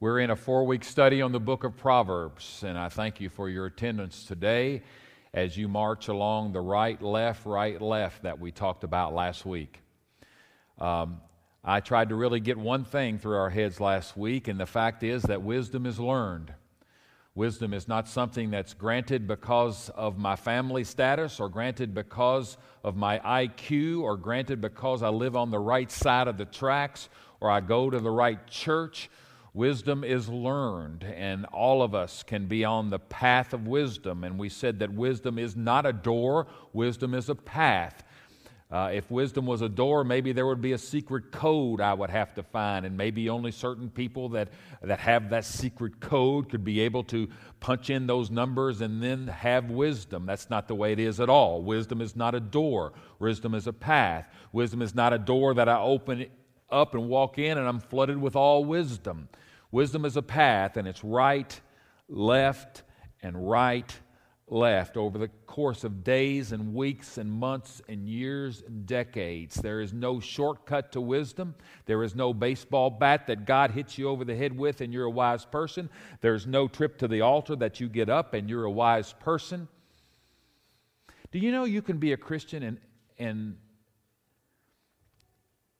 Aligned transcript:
We're 0.00 0.20
in 0.20 0.30
a 0.30 0.36
four 0.36 0.64
week 0.64 0.84
study 0.84 1.22
on 1.22 1.32
the 1.32 1.40
book 1.40 1.64
of 1.64 1.76
Proverbs, 1.76 2.62
and 2.64 2.78
I 2.78 2.88
thank 2.88 3.20
you 3.20 3.28
for 3.28 3.48
your 3.48 3.66
attendance 3.66 4.22
today 4.26 4.84
as 5.34 5.56
you 5.56 5.66
march 5.66 6.06
along 6.06 6.52
the 6.52 6.60
right, 6.60 7.02
left, 7.02 7.44
right, 7.44 7.82
left 7.82 8.22
that 8.22 8.38
we 8.38 8.52
talked 8.52 8.84
about 8.84 9.12
last 9.12 9.44
week. 9.44 9.80
Um, 10.78 11.20
I 11.64 11.80
tried 11.80 12.10
to 12.10 12.14
really 12.14 12.38
get 12.38 12.56
one 12.56 12.84
thing 12.84 13.18
through 13.18 13.38
our 13.38 13.50
heads 13.50 13.80
last 13.80 14.16
week, 14.16 14.46
and 14.46 14.60
the 14.60 14.66
fact 14.66 15.02
is 15.02 15.24
that 15.24 15.42
wisdom 15.42 15.84
is 15.84 15.98
learned. 15.98 16.54
Wisdom 17.34 17.74
is 17.74 17.88
not 17.88 18.06
something 18.06 18.52
that's 18.52 18.74
granted 18.74 19.26
because 19.26 19.90
of 19.96 20.16
my 20.16 20.36
family 20.36 20.84
status 20.84 21.40
or 21.40 21.48
granted 21.48 21.92
because 21.92 22.56
of 22.84 22.94
my 22.94 23.18
IQ 23.18 24.02
or 24.02 24.16
granted 24.16 24.60
because 24.60 25.02
I 25.02 25.08
live 25.08 25.34
on 25.34 25.50
the 25.50 25.58
right 25.58 25.90
side 25.90 26.28
of 26.28 26.38
the 26.38 26.44
tracks 26.44 27.08
or 27.40 27.50
I 27.50 27.58
go 27.58 27.90
to 27.90 27.98
the 27.98 28.12
right 28.12 28.46
church 28.46 29.10
Wisdom 29.58 30.04
is 30.04 30.28
learned, 30.28 31.02
and 31.02 31.44
all 31.46 31.82
of 31.82 31.92
us 31.92 32.22
can 32.22 32.46
be 32.46 32.64
on 32.64 32.90
the 32.90 32.98
path 33.00 33.52
of 33.52 33.66
wisdom. 33.66 34.22
And 34.22 34.38
we 34.38 34.48
said 34.48 34.78
that 34.78 34.92
wisdom 34.92 35.36
is 35.36 35.56
not 35.56 35.84
a 35.84 35.92
door, 35.92 36.46
wisdom 36.72 37.12
is 37.12 37.28
a 37.28 37.34
path. 37.34 38.04
Uh, 38.70 38.90
if 38.94 39.10
wisdom 39.10 39.46
was 39.46 39.60
a 39.60 39.68
door, 39.68 40.04
maybe 40.04 40.30
there 40.30 40.46
would 40.46 40.60
be 40.60 40.74
a 40.74 40.78
secret 40.78 41.32
code 41.32 41.80
I 41.80 41.92
would 41.92 42.08
have 42.08 42.34
to 42.34 42.44
find, 42.44 42.86
and 42.86 42.96
maybe 42.96 43.28
only 43.28 43.50
certain 43.50 43.90
people 43.90 44.28
that, 44.28 44.50
that 44.80 45.00
have 45.00 45.28
that 45.30 45.44
secret 45.44 45.98
code 45.98 46.48
could 46.48 46.62
be 46.62 46.78
able 46.78 47.02
to 47.04 47.28
punch 47.58 47.90
in 47.90 48.06
those 48.06 48.30
numbers 48.30 48.80
and 48.80 49.02
then 49.02 49.26
have 49.26 49.72
wisdom. 49.72 50.24
That's 50.24 50.48
not 50.48 50.68
the 50.68 50.76
way 50.76 50.92
it 50.92 51.00
is 51.00 51.18
at 51.18 51.28
all. 51.28 51.62
Wisdom 51.62 52.00
is 52.00 52.14
not 52.14 52.36
a 52.36 52.40
door, 52.40 52.92
wisdom 53.18 53.56
is 53.56 53.66
a 53.66 53.72
path. 53.72 54.28
Wisdom 54.52 54.82
is 54.82 54.94
not 54.94 55.12
a 55.12 55.18
door 55.18 55.52
that 55.54 55.68
I 55.68 55.80
open 55.80 56.26
up 56.70 56.94
and 56.94 57.08
walk 57.08 57.38
in 57.38 57.58
and 57.58 57.66
I'm 57.66 57.80
flooded 57.80 58.18
with 58.18 58.36
all 58.36 58.64
wisdom. 58.64 59.28
Wisdom 59.70 60.04
is 60.04 60.16
a 60.16 60.22
path, 60.22 60.76
and 60.76 60.88
it's 60.88 61.04
right, 61.04 61.60
left, 62.08 62.82
and 63.22 63.48
right, 63.48 63.98
left 64.50 64.96
over 64.96 65.18
the 65.18 65.28
course 65.46 65.84
of 65.84 66.02
days 66.04 66.52
and 66.52 66.74
weeks 66.74 67.18
and 67.18 67.30
months 67.30 67.82
and 67.88 68.08
years 68.08 68.62
and 68.66 68.86
decades. 68.86 69.56
There 69.56 69.80
is 69.80 69.92
no 69.92 70.20
shortcut 70.20 70.92
to 70.92 71.00
wisdom. 71.00 71.54
There 71.86 72.02
is 72.02 72.14
no 72.14 72.32
baseball 72.32 72.90
bat 72.90 73.26
that 73.26 73.44
God 73.44 73.72
hits 73.72 73.98
you 73.98 74.08
over 74.08 74.24
the 74.24 74.36
head 74.36 74.56
with 74.56 74.80
and 74.80 74.92
you're 74.92 75.04
a 75.04 75.10
wise 75.10 75.44
person. 75.44 75.90
There's 76.20 76.46
no 76.46 76.68
trip 76.68 76.98
to 76.98 77.08
the 77.08 77.20
altar 77.20 77.56
that 77.56 77.80
you 77.80 77.88
get 77.88 78.08
up 78.08 78.34
and 78.34 78.48
you're 78.48 78.64
a 78.64 78.70
wise 78.70 79.12
person. 79.12 79.68
Do 81.30 81.38
you 81.38 81.52
know 81.52 81.64
you 81.64 81.82
can 81.82 81.98
be 81.98 82.12
a 82.12 82.16
Christian 82.16 82.62
and, 82.62 82.78
and 83.18 83.56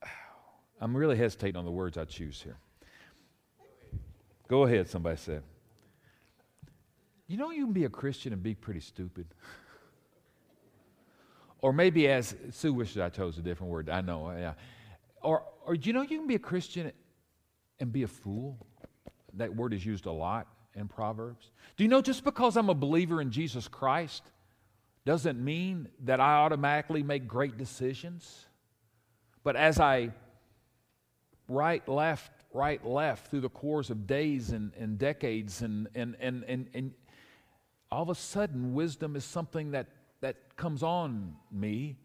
I'm 0.81 0.97
really 0.97 1.17
hesitating 1.17 1.57
on 1.57 1.65
the 1.65 1.71
words 1.71 1.97
I 1.97 2.05
choose 2.05 2.43
here. 2.43 2.59
Go 4.49 4.65
ahead, 4.65 4.89
somebody 4.89 5.19
said. 5.19 5.43
You 7.27 7.37
know, 7.37 7.51
you 7.51 7.65
can 7.65 7.75
be 7.75 7.85
a 7.85 7.91
Christian 7.91 8.33
and 8.33 8.43
be 8.43 8.55
pretty 8.55 8.81
stupid. 8.81 9.27
or 11.61 11.75
maybe, 11.75 12.09
as 12.09 12.35
Sue 12.51 12.73
wishes 12.73 12.99
I 12.99 13.11
chose 13.11 13.37
a 13.37 13.43
different 13.43 13.71
word. 13.71 13.91
I 13.91 14.01
know, 14.01 14.31
yeah. 14.31 14.55
Or, 15.23 15.45
or 15.67 15.77
do 15.77 15.87
you 15.87 15.93
know 15.93 16.01
you 16.01 16.19
can 16.19 16.27
be 16.27 16.37
a 16.37 16.41
Christian 16.41 16.91
and 17.79 17.93
be 17.93 18.03
a 18.05 18.09
fool? 18.09 18.67
That 19.35 19.55
word 19.55 19.75
is 19.75 19.85
used 19.85 20.07
a 20.07 20.13
lot 20.13 20.49
in 20.75 20.89
Proverbs. 20.89 21.51
Do 21.77 21.85
you 21.85 21.89
know 21.89 22.01
just 22.01 22.25
because 22.25 22.57
I'm 22.57 22.71
a 22.71 22.75
believer 22.75 23.21
in 23.21 23.31
Jesus 23.31 23.69
Christ 23.69 24.23
doesn't 25.05 25.43
mean 25.43 25.89
that 26.05 26.21
I 26.21 26.37
automatically 26.37 27.03
make 27.03 27.29
great 27.29 27.59
decisions? 27.59 28.47
But 29.45 29.57
as 29.57 29.79
I 29.79 30.13
right, 31.49 31.87
left, 31.87 32.33
right, 32.53 32.85
left 32.85 33.29
through 33.29 33.41
the 33.41 33.49
course 33.49 33.91
of 33.91 34.07
days 34.07 34.51
and, 34.51 34.73
and 34.79 34.99
decades. 34.99 35.63
And, 35.63 35.89
and, 35.95 36.17
and, 36.21 36.45
and, 36.45 36.69
and 36.75 36.93
all 37.91 38.03
of 38.03 38.09
a 38.09 38.15
sudden, 38.15 38.75
wisdom 38.75 39.17
is 39.17 39.25
something 39.25 39.73
that, 39.73 39.87
that 40.21 40.57
comes 40.57 40.83
on 40.83 41.35
me. 41.51 41.97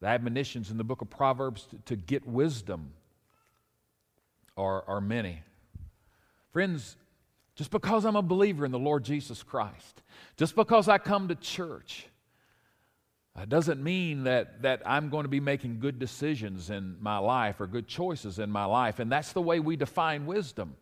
The 0.00 0.08
admonitions 0.08 0.70
in 0.70 0.78
the 0.78 0.84
book 0.84 1.02
of 1.02 1.10
Proverbs 1.10 1.66
to, 1.70 1.78
to 1.86 1.96
get 1.96 2.26
wisdom 2.26 2.92
are, 4.56 4.84
are 4.88 5.00
many. 5.00 5.42
Friends, 6.52 6.96
just 7.54 7.70
because 7.70 8.04
I'm 8.04 8.16
a 8.16 8.22
believer 8.22 8.64
in 8.64 8.72
the 8.72 8.78
Lord 8.78 9.04
Jesus 9.04 9.42
Christ, 9.42 10.02
just 10.36 10.56
because 10.56 10.88
I 10.88 10.98
come 10.98 11.28
to 11.28 11.34
church, 11.34 12.06
it 13.40 13.48
doesn't 13.48 13.82
mean 13.82 14.24
that, 14.24 14.62
that 14.62 14.82
I'm 14.84 15.08
going 15.08 15.24
to 15.24 15.28
be 15.28 15.40
making 15.40 15.80
good 15.80 15.98
decisions 15.98 16.68
in 16.68 16.96
my 17.00 17.18
life 17.18 17.60
or 17.60 17.66
good 17.66 17.88
choices 17.88 18.38
in 18.38 18.50
my 18.50 18.66
life. 18.66 18.98
And 18.98 19.10
that's 19.10 19.32
the 19.32 19.40
way 19.40 19.58
we 19.58 19.76
define 19.76 20.26
wisdom. 20.26 20.76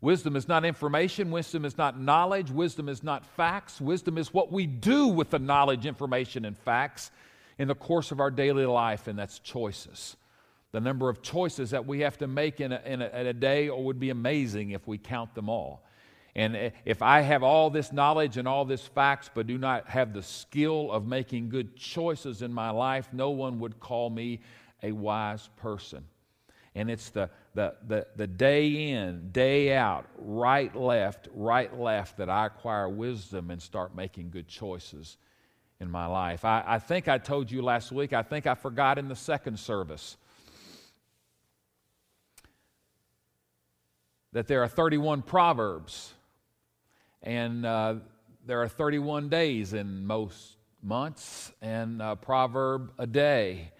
Wisdom 0.00 0.34
is 0.34 0.48
not 0.48 0.64
information. 0.64 1.30
Wisdom 1.30 1.64
is 1.64 1.76
not 1.76 2.00
knowledge. 2.00 2.50
Wisdom 2.50 2.88
is 2.88 3.02
not 3.04 3.24
facts. 3.24 3.80
Wisdom 3.80 4.16
is 4.16 4.32
what 4.32 4.50
we 4.50 4.66
do 4.66 5.08
with 5.08 5.30
the 5.30 5.38
knowledge, 5.38 5.86
information, 5.86 6.44
and 6.44 6.58
facts 6.58 7.10
in 7.58 7.68
the 7.68 7.74
course 7.74 8.10
of 8.10 8.18
our 8.18 8.30
daily 8.30 8.66
life, 8.66 9.06
and 9.06 9.18
that's 9.18 9.38
choices. 9.38 10.16
The 10.72 10.80
number 10.80 11.08
of 11.10 11.22
choices 11.22 11.70
that 11.70 11.86
we 11.86 12.00
have 12.00 12.18
to 12.18 12.26
make 12.26 12.60
in 12.60 12.72
a, 12.72 12.80
in 12.84 13.02
a, 13.02 13.08
in 13.08 13.26
a 13.26 13.32
day 13.32 13.70
would 13.70 14.00
be 14.00 14.10
amazing 14.10 14.70
if 14.70 14.88
we 14.88 14.96
count 14.96 15.34
them 15.34 15.48
all. 15.48 15.84
And 16.34 16.72
if 16.86 17.02
I 17.02 17.20
have 17.20 17.42
all 17.42 17.68
this 17.68 17.92
knowledge 17.92 18.38
and 18.38 18.48
all 18.48 18.64
this 18.64 18.86
facts, 18.86 19.30
but 19.32 19.46
do 19.46 19.58
not 19.58 19.88
have 19.88 20.14
the 20.14 20.22
skill 20.22 20.90
of 20.90 21.06
making 21.06 21.50
good 21.50 21.76
choices 21.76 22.40
in 22.40 22.52
my 22.52 22.70
life, 22.70 23.08
no 23.12 23.30
one 23.30 23.58
would 23.60 23.78
call 23.80 24.08
me 24.08 24.40
a 24.82 24.92
wise 24.92 25.50
person. 25.56 26.04
And 26.74 26.90
it's 26.90 27.10
the, 27.10 27.28
the, 27.54 27.74
the, 27.86 28.06
the 28.16 28.26
day 28.26 28.92
in, 28.92 29.28
day 29.30 29.76
out, 29.76 30.06
right, 30.16 30.74
left, 30.74 31.28
right, 31.34 31.78
left 31.78 32.16
that 32.16 32.30
I 32.30 32.46
acquire 32.46 32.88
wisdom 32.88 33.50
and 33.50 33.60
start 33.60 33.94
making 33.94 34.30
good 34.30 34.48
choices 34.48 35.18
in 35.80 35.90
my 35.90 36.06
life. 36.06 36.46
I, 36.46 36.64
I 36.66 36.78
think 36.78 37.08
I 37.08 37.18
told 37.18 37.50
you 37.50 37.60
last 37.60 37.92
week, 37.92 38.14
I 38.14 38.22
think 38.22 38.46
I 38.46 38.54
forgot 38.54 38.98
in 38.98 39.08
the 39.08 39.16
second 39.16 39.58
service 39.58 40.16
that 44.32 44.46
there 44.46 44.62
are 44.62 44.68
31 44.68 45.20
proverbs 45.20 46.14
and 47.22 47.64
uh, 47.64 47.94
there 48.46 48.62
are 48.62 48.68
31 48.68 49.28
days 49.28 49.72
in 49.72 50.06
most 50.06 50.56
months, 50.82 51.52
and 51.62 52.02
a 52.02 52.16
proverb 52.16 52.92
a 52.98 53.06
day 53.06 53.70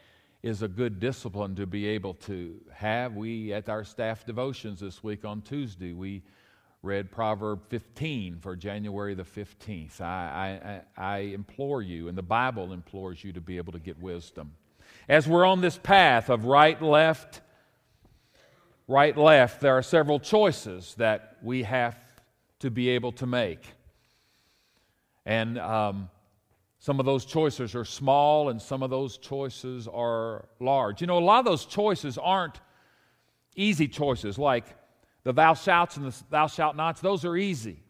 is 0.42 0.62
a 0.62 0.68
good 0.68 1.00
discipline 1.00 1.54
to 1.56 1.66
be 1.66 1.86
able 1.86 2.14
to 2.14 2.60
have. 2.72 3.14
We, 3.14 3.52
at 3.52 3.68
our 3.68 3.84
staff 3.84 4.24
devotions 4.24 4.80
this 4.80 5.02
week 5.02 5.24
on 5.24 5.42
Tuesday, 5.42 5.92
we 5.92 6.22
read 6.82 7.12
Proverb 7.12 7.60
15 7.68 8.38
for 8.40 8.56
January 8.56 9.14
the 9.14 9.24
15th. 9.24 10.00
I, 10.00 10.82
I, 10.96 11.14
I 11.14 11.18
implore 11.18 11.82
you, 11.82 12.08
and 12.08 12.18
the 12.18 12.22
Bible 12.22 12.72
implores 12.72 13.22
you 13.22 13.32
to 13.32 13.40
be 13.40 13.56
able 13.56 13.72
to 13.72 13.78
get 13.78 14.00
wisdom. 14.00 14.52
As 15.08 15.28
we're 15.28 15.44
on 15.44 15.60
this 15.60 15.78
path 15.78 16.28
of 16.28 16.44
right, 16.44 16.80
left, 16.80 17.40
right, 18.88 19.16
left, 19.16 19.60
there 19.60 19.76
are 19.76 19.82
several 19.82 20.18
choices 20.18 20.94
that 20.96 21.38
we 21.42 21.62
have 21.64 21.96
to 22.62 22.70
be 22.70 22.88
able 22.90 23.12
to 23.12 23.26
make. 23.26 23.64
And 25.26 25.58
um, 25.58 26.08
some 26.78 26.98
of 26.98 27.06
those 27.06 27.24
choices 27.24 27.74
are 27.74 27.84
small, 27.84 28.48
and 28.48 28.62
some 28.62 28.82
of 28.82 28.90
those 28.90 29.18
choices 29.18 29.86
are 29.86 30.46
large. 30.60 31.00
You 31.00 31.08
know, 31.08 31.18
a 31.18 31.20
lot 31.20 31.40
of 31.40 31.44
those 31.44 31.64
choices 31.64 32.18
aren't 32.18 32.60
easy 33.56 33.88
choices, 33.88 34.38
like 34.38 34.64
the 35.24 35.32
thou 35.32 35.54
shalt 35.54 35.96
and 35.96 36.12
the 36.12 36.24
thou 36.30 36.46
shalt 36.46 36.76
nots. 36.76 37.00
Those 37.00 37.24
are 37.24 37.36
easy. 37.36 37.82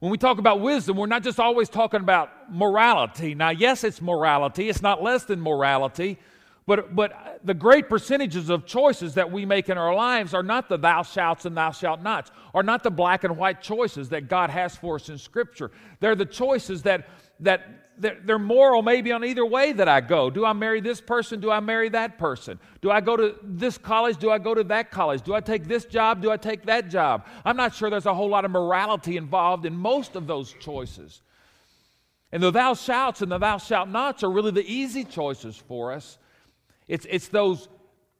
When 0.00 0.10
we 0.10 0.18
talk 0.18 0.38
about 0.38 0.60
wisdom, 0.60 0.96
we're 0.96 1.06
not 1.06 1.22
just 1.22 1.40
always 1.40 1.68
talking 1.68 2.00
about 2.00 2.30
morality. 2.50 3.34
Now, 3.34 3.50
yes, 3.50 3.84
it's 3.84 4.00
morality, 4.00 4.68
it's 4.68 4.82
not 4.82 5.02
less 5.02 5.24
than 5.24 5.40
morality, 5.40 6.18
but, 6.66 6.94
but 6.94 7.40
the 7.42 7.54
great 7.54 7.88
percentages 7.88 8.50
of 8.50 8.66
choices 8.66 9.14
that 9.14 9.30
we 9.30 9.44
make 9.44 9.68
in 9.68 9.78
our 9.78 9.94
lives 9.94 10.34
are 10.34 10.42
not 10.42 10.68
the 10.68 10.76
thou 10.76 11.02
shalt 11.02 11.44
and 11.44 11.56
thou 11.56 11.70
shalt 11.70 12.00
nots, 12.00 12.30
are 12.54 12.62
not 12.62 12.82
the 12.82 12.90
black 12.90 13.24
and 13.24 13.36
white 13.36 13.60
choices 13.62 14.08
that 14.10 14.28
God 14.28 14.50
has 14.50 14.76
for 14.76 14.96
us 14.96 15.08
in 15.08 15.18
Scripture. 15.18 15.70
They're 16.00 16.14
the 16.14 16.26
choices 16.26 16.82
that, 16.82 17.08
that 17.40 17.80
they're 18.00 18.38
moral 18.38 18.82
maybe 18.82 19.12
on 19.12 19.24
either 19.24 19.44
way 19.44 19.72
that 19.72 19.88
I 19.88 20.00
go. 20.00 20.30
Do 20.30 20.44
I 20.44 20.52
marry 20.52 20.80
this 20.80 21.00
person? 21.00 21.40
Do 21.40 21.50
I 21.50 21.60
marry 21.60 21.88
that 21.90 22.18
person? 22.18 22.58
Do 22.80 22.90
I 22.90 23.00
go 23.00 23.16
to 23.16 23.36
this 23.42 23.76
college? 23.76 24.18
Do 24.18 24.30
I 24.30 24.38
go 24.38 24.54
to 24.54 24.64
that 24.64 24.90
college? 24.90 25.22
Do 25.22 25.34
I 25.34 25.40
take 25.40 25.66
this 25.66 25.84
job? 25.84 26.22
Do 26.22 26.30
I 26.30 26.36
take 26.36 26.64
that 26.66 26.88
job? 26.88 27.26
I'm 27.44 27.56
not 27.56 27.74
sure 27.74 27.90
there's 27.90 28.06
a 28.06 28.14
whole 28.14 28.28
lot 28.28 28.44
of 28.44 28.50
morality 28.50 29.16
involved 29.16 29.66
in 29.66 29.76
most 29.76 30.16
of 30.16 30.26
those 30.26 30.54
choices. 30.60 31.22
And 32.32 32.42
the 32.42 32.50
thou 32.50 32.74
shalt 32.74 33.22
and 33.22 33.32
the 33.32 33.38
thou 33.38 33.58
shalt 33.58 33.88
nots 33.88 34.22
are 34.22 34.30
really 34.30 34.52
the 34.52 34.66
easy 34.72 35.04
choices 35.04 35.56
for 35.56 35.92
us. 35.92 36.18
It's, 36.90 37.06
it's 37.08 37.28
those 37.28 37.68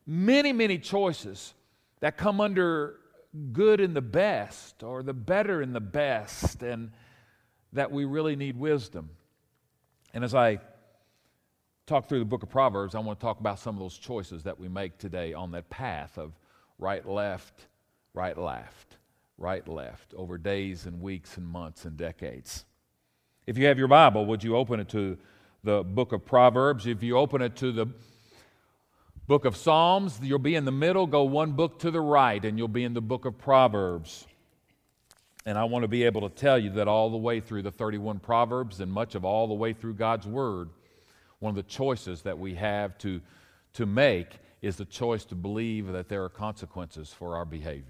many, 0.07 0.53
many 0.53 0.79
choices 0.79 1.55
that 1.99 2.17
come 2.17 2.41
under 2.41 3.01
good 3.53 3.81
and 3.81 3.97
the 3.97 4.01
best, 4.01 4.85
or 4.85 5.03
the 5.03 5.13
better 5.13 5.61
and 5.61 5.75
the 5.75 5.81
best, 5.81 6.63
and 6.63 6.93
that 7.73 7.91
we 7.91 8.05
really 8.05 8.37
need 8.37 8.57
wisdom. 8.57 9.11
And 10.15 10.23
as 10.23 10.37
I 10.37 10.61
talk 11.87 12.09
through 12.09 12.21
the 12.21 12.25
book 12.25 12.45
of 12.45 12.49
Proverbs, 12.49 12.95
I 12.95 13.01
want 13.01 13.19
to 13.19 13.27
talk 13.27 13.41
about 13.41 13.59
some 13.59 13.75
of 13.75 13.81
those 13.81 13.99
choices 13.99 14.45
that 14.45 14.61
we 14.61 14.69
make 14.69 14.99
today 14.99 15.35
on 15.35 15.51
that 15.51 15.69
path 15.69 16.17
of 16.17 16.39
right, 16.79 17.05
left, 17.05 17.67
right, 18.15 18.39
left, 18.39 18.99
right, 19.37 19.67
left, 19.67 20.15
over 20.17 20.39
days 20.39 20.87
and 20.87 21.01
weeks 21.01 21.37
and 21.37 21.47
months 21.47 21.87
and 21.87 21.97
decades. 21.97 22.65
If 23.49 23.59
you 23.59 23.67
have 23.67 23.79
your 23.79 23.89
Bible, 23.89 24.27
would 24.27 24.45
you 24.45 24.55
open 24.55 24.79
it 24.79 24.89
to 24.91 25.19
the 25.65 25.83
book 25.83 26.13
of 26.13 26.25
Proverbs? 26.25 26.87
If 26.87 27.03
you 27.03 27.17
open 27.17 27.43
it 27.43 27.57
to 27.57 27.73
the 27.73 27.89
book 29.31 29.45
of 29.45 29.57
Psalms, 29.57 30.19
you'll 30.21 30.41
be 30.41 30.57
in 30.57 30.65
the 30.65 30.73
middle, 30.73 31.07
go 31.07 31.23
one 31.23 31.53
book 31.53 31.79
to 31.79 31.93
the 31.93 32.01
right, 32.01 32.45
and 32.45 32.59
you'll 32.59 32.67
be 32.67 32.83
in 32.83 32.95
the 32.95 33.01
book 33.01 33.25
of 33.25 33.39
Proverbs. 33.39 34.27
And 35.47 35.57
I 35.57 35.63
want 35.63 35.85
to 35.85 35.89
be 35.89 36.03
able 36.03 36.29
to 36.29 36.35
tell 36.35 36.59
you 36.59 36.71
that 36.71 36.89
all 36.89 37.11
the 37.11 37.17
way 37.17 37.39
through 37.39 37.63
the 37.63 37.71
31 37.71 38.19
Proverbs 38.19 38.81
and 38.81 38.91
much 38.91 39.15
of 39.15 39.25
all 39.25 39.47
the 39.47 39.55
way 39.55 39.73
through 39.73 39.95
God's 39.95 40.27
Word, 40.27 40.71
one 41.39 41.51
of 41.51 41.55
the 41.55 41.63
choices 41.63 42.23
that 42.23 42.41
we 42.41 42.57
have 42.57 42.99
to, 42.99 43.21
to 43.75 43.87
make 43.87 44.27
is 44.63 44.75
the 44.75 44.85
choice 44.85 45.25
to 45.27 45.37
believe 45.37 45.87
that 45.93 46.09
there 46.09 46.25
are 46.25 46.29
consequences 46.29 47.15
for 47.17 47.37
our 47.37 47.45
behavior. 47.45 47.85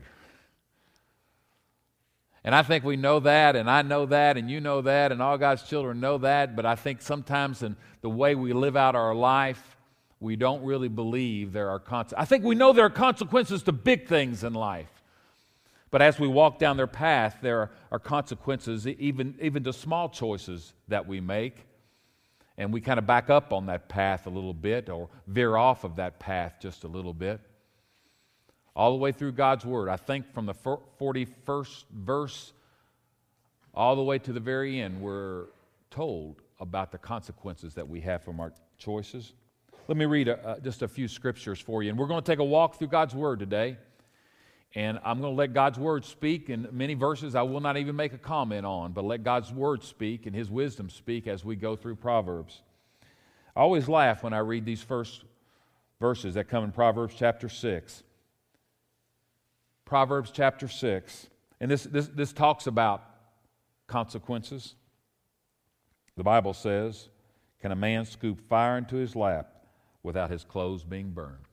And 2.45 2.55
I 2.55 2.63
think 2.63 2.85
we 2.85 2.97
know 2.97 3.19
that, 3.19 3.57
and 3.57 3.71
I 3.71 3.81
know 3.81 4.05
that, 4.05 4.37
and 4.37 4.51
you 4.51 4.61
know 4.61 4.83
that, 4.83 5.11
and 5.11 5.23
all 5.23 5.39
God's 5.39 5.63
children 5.63 6.01
know 6.01 6.19
that, 6.19 6.55
but 6.55 6.67
I 6.67 6.75
think 6.75 7.01
sometimes 7.01 7.63
in 7.63 7.77
the 8.03 8.11
way 8.11 8.35
we 8.35 8.53
live 8.53 8.77
out 8.77 8.95
our 8.95 9.15
life, 9.15 9.79
we 10.21 10.37
don't 10.37 10.63
really 10.63 10.89
believe 10.89 11.53
there 11.53 11.71
are 11.71 11.79
consequences. 11.79 12.23
I 12.23 12.27
think 12.27 12.45
we 12.45 12.55
know 12.55 12.73
there 12.73 12.85
are 12.85 12.91
consequences 12.91 13.63
to 13.65 13.73
big 13.73 14.07
things 14.07 14.45
in 14.45 14.53
life. 14.53 14.91
But 15.91 16.03
as 16.03 16.21
we 16.21 16.29
walk 16.29 16.59
down 16.59 16.77
their 16.77 16.87
path, 16.87 17.39
there 17.43 17.71
are 17.91 17.99
consequences 17.99 18.87
even, 18.87 19.35
even 19.41 19.65
to 19.65 19.73
small 19.73 20.09
choices 20.09 20.75
that 20.89 21.09
we 21.09 21.21
make. 21.21 21.67
And 22.59 22.73
we 22.73 22.81
kind 22.81 22.99
of 22.99 23.07
back 23.07 23.31
up 23.31 23.53
on 23.53 23.67
that 23.67 23.89
path 23.89 24.27
a 24.27 24.31
little 24.31 24.55
bit 24.55 24.89
or 24.91 25.09
veer 25.27 25.57
off 25.57 25.83
of 25.83 25.97
that 25.97 26.21
path 26.21 26.57
just 26.61 26.85
a 26.85 26.89
little 26.89 27.15
bit 27.15 27.41
all 28.77 28.93
the 28.93 28.99
way 28.99 29.13
through 29.13 29.33
God's 29.33 29.65
Word. 29.65 29.89
I 29.89 29.97
think 29.97 30.33
from 30.33 30.47
the 30.47 30.55
41st 30.55 31.85
verse 31.93 32.53
all 33.75 33.97
the 33.97 34.03
way 34.03 34.19
to 34.19 34.33
the 34.33 34.41
very 34.41 34.81
end, 34.81 35.01
we're 35.01 35.47
told 35.91 36.43
about 36.61 36.93
the 36.93 36.99
consequences 36.99 37.75
that 37.75 37.89
we 37.89 38.01
have 38.01 38.23
from 38.23 38.41
our 38.41 38.53
choices. 38.79 39.33
Let 39.91 39.97
me 39.97 40.05
read 40.05 40.29
a, 40.29 40.53
a, 40.53 40.61
just 40.61 40.83
a 40.83 40.89
few 40.89 41.09
scriptures 41.09 41.59
for 41.59 41.83
you. 41.83 41.91
And 41.91 41.99
we're 41.99 42.07
going 42.07 42.23
to 42.23 42.25
take 42.33 42.39
a 42.39 42.45
walk 42.45 42.77
through 42.77 42.87
God's 42.87 43.13
Word 43.13 43.41
today. 43.41 43.77
And 44.77 45.01
I'm 45.05 45.21
going 45.21 45.33
to 45.33 45.37
let 45.37 45.53
God's 45.53 45.81
Word 45.81 46.05
speak. 46.05 46.49
In 46.49 46.69
many 46.71 46.95
verses, 46.95 47.35
I 47.35 47.43
will 47.43 47.59
not 47.59 47.77
even 47.77 47.97
make 47.97 48.13
a 48.13 48.19
comment 48.19 48.65
on, 48.65 48.93
but 48.93 49.05
let 49.05 49.25
God's 49.25 49.53
Word 49.53 49.83
speak 49.83 50.27
and 50.27 50.37
His 50.37 50.49
wisdom 50.49 50.91
speak 50.91 51.27
as 51.27 51.45
we 51.45 51.57
go 51.57 51.75
through 51.75 51.97
Proverbs. 51.97 52.63
I 53.57 53.63
always 53.63 53.89
laugh 53.89 54.23
when 54.23 54.33
I 54.33 54.39
read 54.39 54.65
these 54.65 54.81
first 54.81 55.25
verses 55.99 56.35
that 56.35 56.45
come 56.45 56.63
in 56.63 56.71
Proverbs 56.71 57.17
chapter 57.19 57.49
6. 57.49 58.05
Proverbs 59.85 60.31
chapter 60.33 60.69
6. 60.69 61.27
And 61.61 61.69
this, 61.69 61.83
this, 61.83 62.07
this 62.07 62.33
talks 62.33 62.69
about 62.69 63.03
consequences. 63.89 64.77
The 66.17 66.23
Bible 66.23 66.55
says, 66.55 67.09
Can 67.61 67.73
a 67.73 67.77
man 67.77 68.05
scoop 68.05 68.41
fire 68.49 68.79
into 68.79 68.95
his 68.95 69.17
lap 69.17 69.57
without 70.03 70.31
his 70.31 70.45
clothes 70.45 70.85
being 70.85 71.11
burned? 71.11 71.45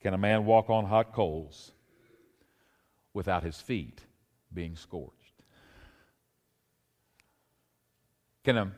Can 0.00 0.14
a 0.14 0.18
man 0.18 0.44
walk 0.44 0.70
on 0.70 0.84
hot 0.84 1.12
coals 1.12 1.72
without 3.12 3.42
his 3.42 3.60
feet 3.60 4.00
being 4.52 4.76
scorched? 4.76 5.14
Can 8.44 8.56
a, 8.56 8.72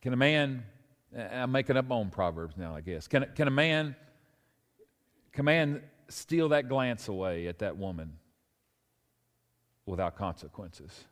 can 0.00 0.12
a 0.12 0.16
man 0.16 0.64
I'm 1.16 1.52
making 1.52 1.76
up 1.76 1.88
my 1.88 1.96
own 1.96 2.10
proverbs 2.10 2.56
now, 2.56 2.74
I 2.74 2.80
guess. 2.80 3.08
Can, 3.08 3.26
can 3.34 3.48
a 3.48 3.50
man 3.50 3.96
can 5.32 5.42
a 5.42 5.44
man 5.44 5.82
steal 6.08 6.48
that 6.48 6.68
glance 6.68 7.06
away 7.06 7.46
at 7.46 7.60
that 7.60 7.76
woman 7.76 8.14
without 9.86 10.16
consequences? 10.16 11.04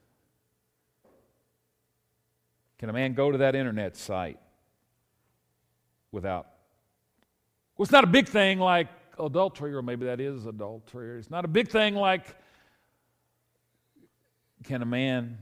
Can 2.78 2.88
a 2.88 2.93
man 2.93 3.14
go 3.14 3.32
to 3.32 3.38
that 3.38 3.55
internet 3.55 3.96
site 3.96 4.38
without? 6.12 6.46
Well, 7.76 7.84
it's 7.84 7.93
not 7.93 8.05
a 8.05 8.08
big 8.08 8.28
thing 8.28 8.58
like 8.58 8.88
adultery, 9.19 9.75
or 9.75 9.82
maybe 9.82 10.06
that 10.06 10.20
is 10.20 10.46
adultery. 10.46 11.19
It's 11.19 11.31
not 11.31 11.44
a 11.44 11.49
big 11.49 11.69
thing 11.69 11.94
like 11.94 12.26
can 14.64 14.82
a 14.82 14.87
man 14.87 15.38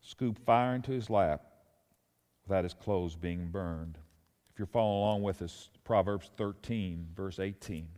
scoop 0.00 0.38
fire 0.44 0.74
into 0.74 0.90
his 0.90 1.10
lap 1.10 1.42
without 2.46 2.64
his 2.64 2.74
clothes 2.74 3.14
being 3.14 3.48
burned. 3.48 3.98
If 4.52 4.58
you're 4.58 4.66
following 4.66 4.98
along 4.98 5.22
with 5.22 5.42
us, 5.42 5.70
Proverbs 5.84 6.30
13, 6.36 7.08
verse 7.14 7.38
18. 7.38 7.88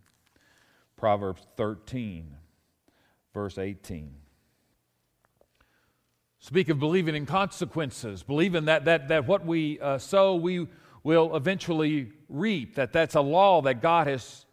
Proverbs 0.97 1.47
13, 1.57 2.35
verse 3.35 3.59
18. 3.59 4.15
Speak 6.39 6.69
of 6.69 6.79
believing 6.79 7.15
in 7.15 7.27
consequences, 7.27 8.23
believing 8.23 8.67
that, 8.67 8.85
that, 8.85 9.09
that 9.09 9.27
what 9.27 9.45
we 9.45 9.81
uh, 9.81 9.99
sow, 9.99 10.37
we 10.37 10.67
will 11.03 11.35
eventually 11.35 12.13
reap, 12.29 12.75
that 12.75 12.93
that's 12.93 13.15
a 13.15 13.21
law 13.21 13.63
that 13.63 13.81
God 13.81 14.07
has 14.07 14.45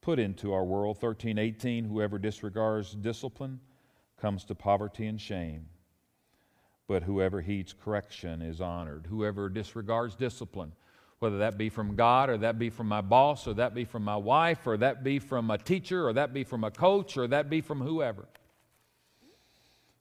put 0.00 0.18
into 0.18 0.52
our 0.52 0.64
world. 0.64 0.98
13, 0.98 1.38
18. 1.38 1.84
Whoever 1.84 2.18
disregards 2.18 2.94
discipline 2.94 3.60
comes 4.20 4.44
to 4.44 4.54
poverty 4.54 5.06
and 5.06 5.20
shame 5.20 5.66
but 6.90 7.04
whoever 7.04 7.40
heeds 7.40 7.72
correction 7.72 8.42
is 8.42 8.60
honored. 8.60 9.06
Whoever 9.08 9.48
disregards 9.48 10.16
discipline, 10.16 10.72
whether 11.20 11.38
that 11.38 11.56
be 11.56 11.68
from 11.68 11.94
God 11.94 12.28
or 12.28 12.36
that 12.38 12.58
be 12.58 12.68
from 12.68 12.88
my 12.88 13.00
boss 13.00 13.46
or 13.46 13.54
that 13.54 13.76
be 13.76 13.84
from 13.84 14.02
my 14.02 14.16
wife 14.16 14.66
or 14.66 14.76
that 14.76 15.04
be 15.04 15.20
from 15.20 15.52
a 15.52 15.56
teacher 15.56 16.08
or 16.08 16.12
that 16.14 16.34
be 16.34 16.42
from 16.42 16.64
a 16.64 16.70
coach 16.72 17.16
or 17.16 17.28
that 17.28 17.48
be 17.48 17.60
from 17.60 17.80
whoever. 17.80 18.26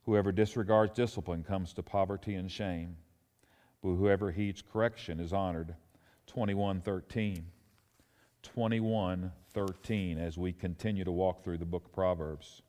Whoever 0.10 0.32
disregards 0.32 0.94
discipline 0.94 1.44
comes 1.44 1.72
to 1.74 1.84
poverty 1.84 2.34
and 2.34 2.52
shame, 2.52 2.98
but 3.84 3.90
whoever 3.90 4.32
heeds 4.32 4.64
correction 4.74 5.20
is 5.20 5.32
honored. 5.32 5.76
2113. 6.26 7.46
2113 8.42 10.18
as 10.18 10.36
we 10.36 10.52
continue 10.52 11.04
to 11.04 11.12
walk 11.12 11.44
through 11.44 11.60
the 11.60 11.66
book 11.66 11.86
of 11.86 11.94
Proverbs. 11.94 12.64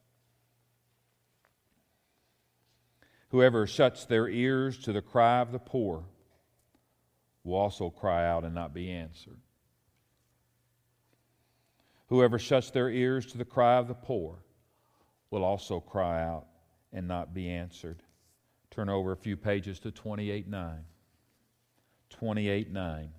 Whoever 3.29 3.65
shuts 3.65 4.05
their 4.05 4.29
ears 4.29 4.77
to 4.83 4.93
the 4.93 5.01
cry 5.01 5.39
of 5.39 5.51
the 5.51 5.57
poor 5.57 6.03
will 7.43 7.55
also 7.55 7.89
cry 7.89 8.23
out 8.23 8.45
and 8.45 8.53
not 8.53 8.71
be 8.71 8.91
answered. 8.91 9.39
Whoever 12.09 12.37
shuts 12.37 12.69
their 12.69 12.91
ears 12.91 13.25
to 13.31 13.39
the 13.39 13.45
cry 13.45 13.77
of 13.77 13.87
the 13.87 13.95
poor 13.95 14.43
will 15.31 15.43
also 15.43 15.79
cry 15.79 16.21
out 16.21 16.45
and 16.93 17.07
not 17.07 17.33
be 17.33 17.49
answered. 17.49 18.03
Turn 18.69 18.89
over 18.89 19.11
a 19.11 19.17
few 19.17 19.37
pages 19.37 19.79
to 19.79 19.91
28 19.91 20.47
9. 20.47 20.85
28 22.09 22.71
9. 22.71 23.09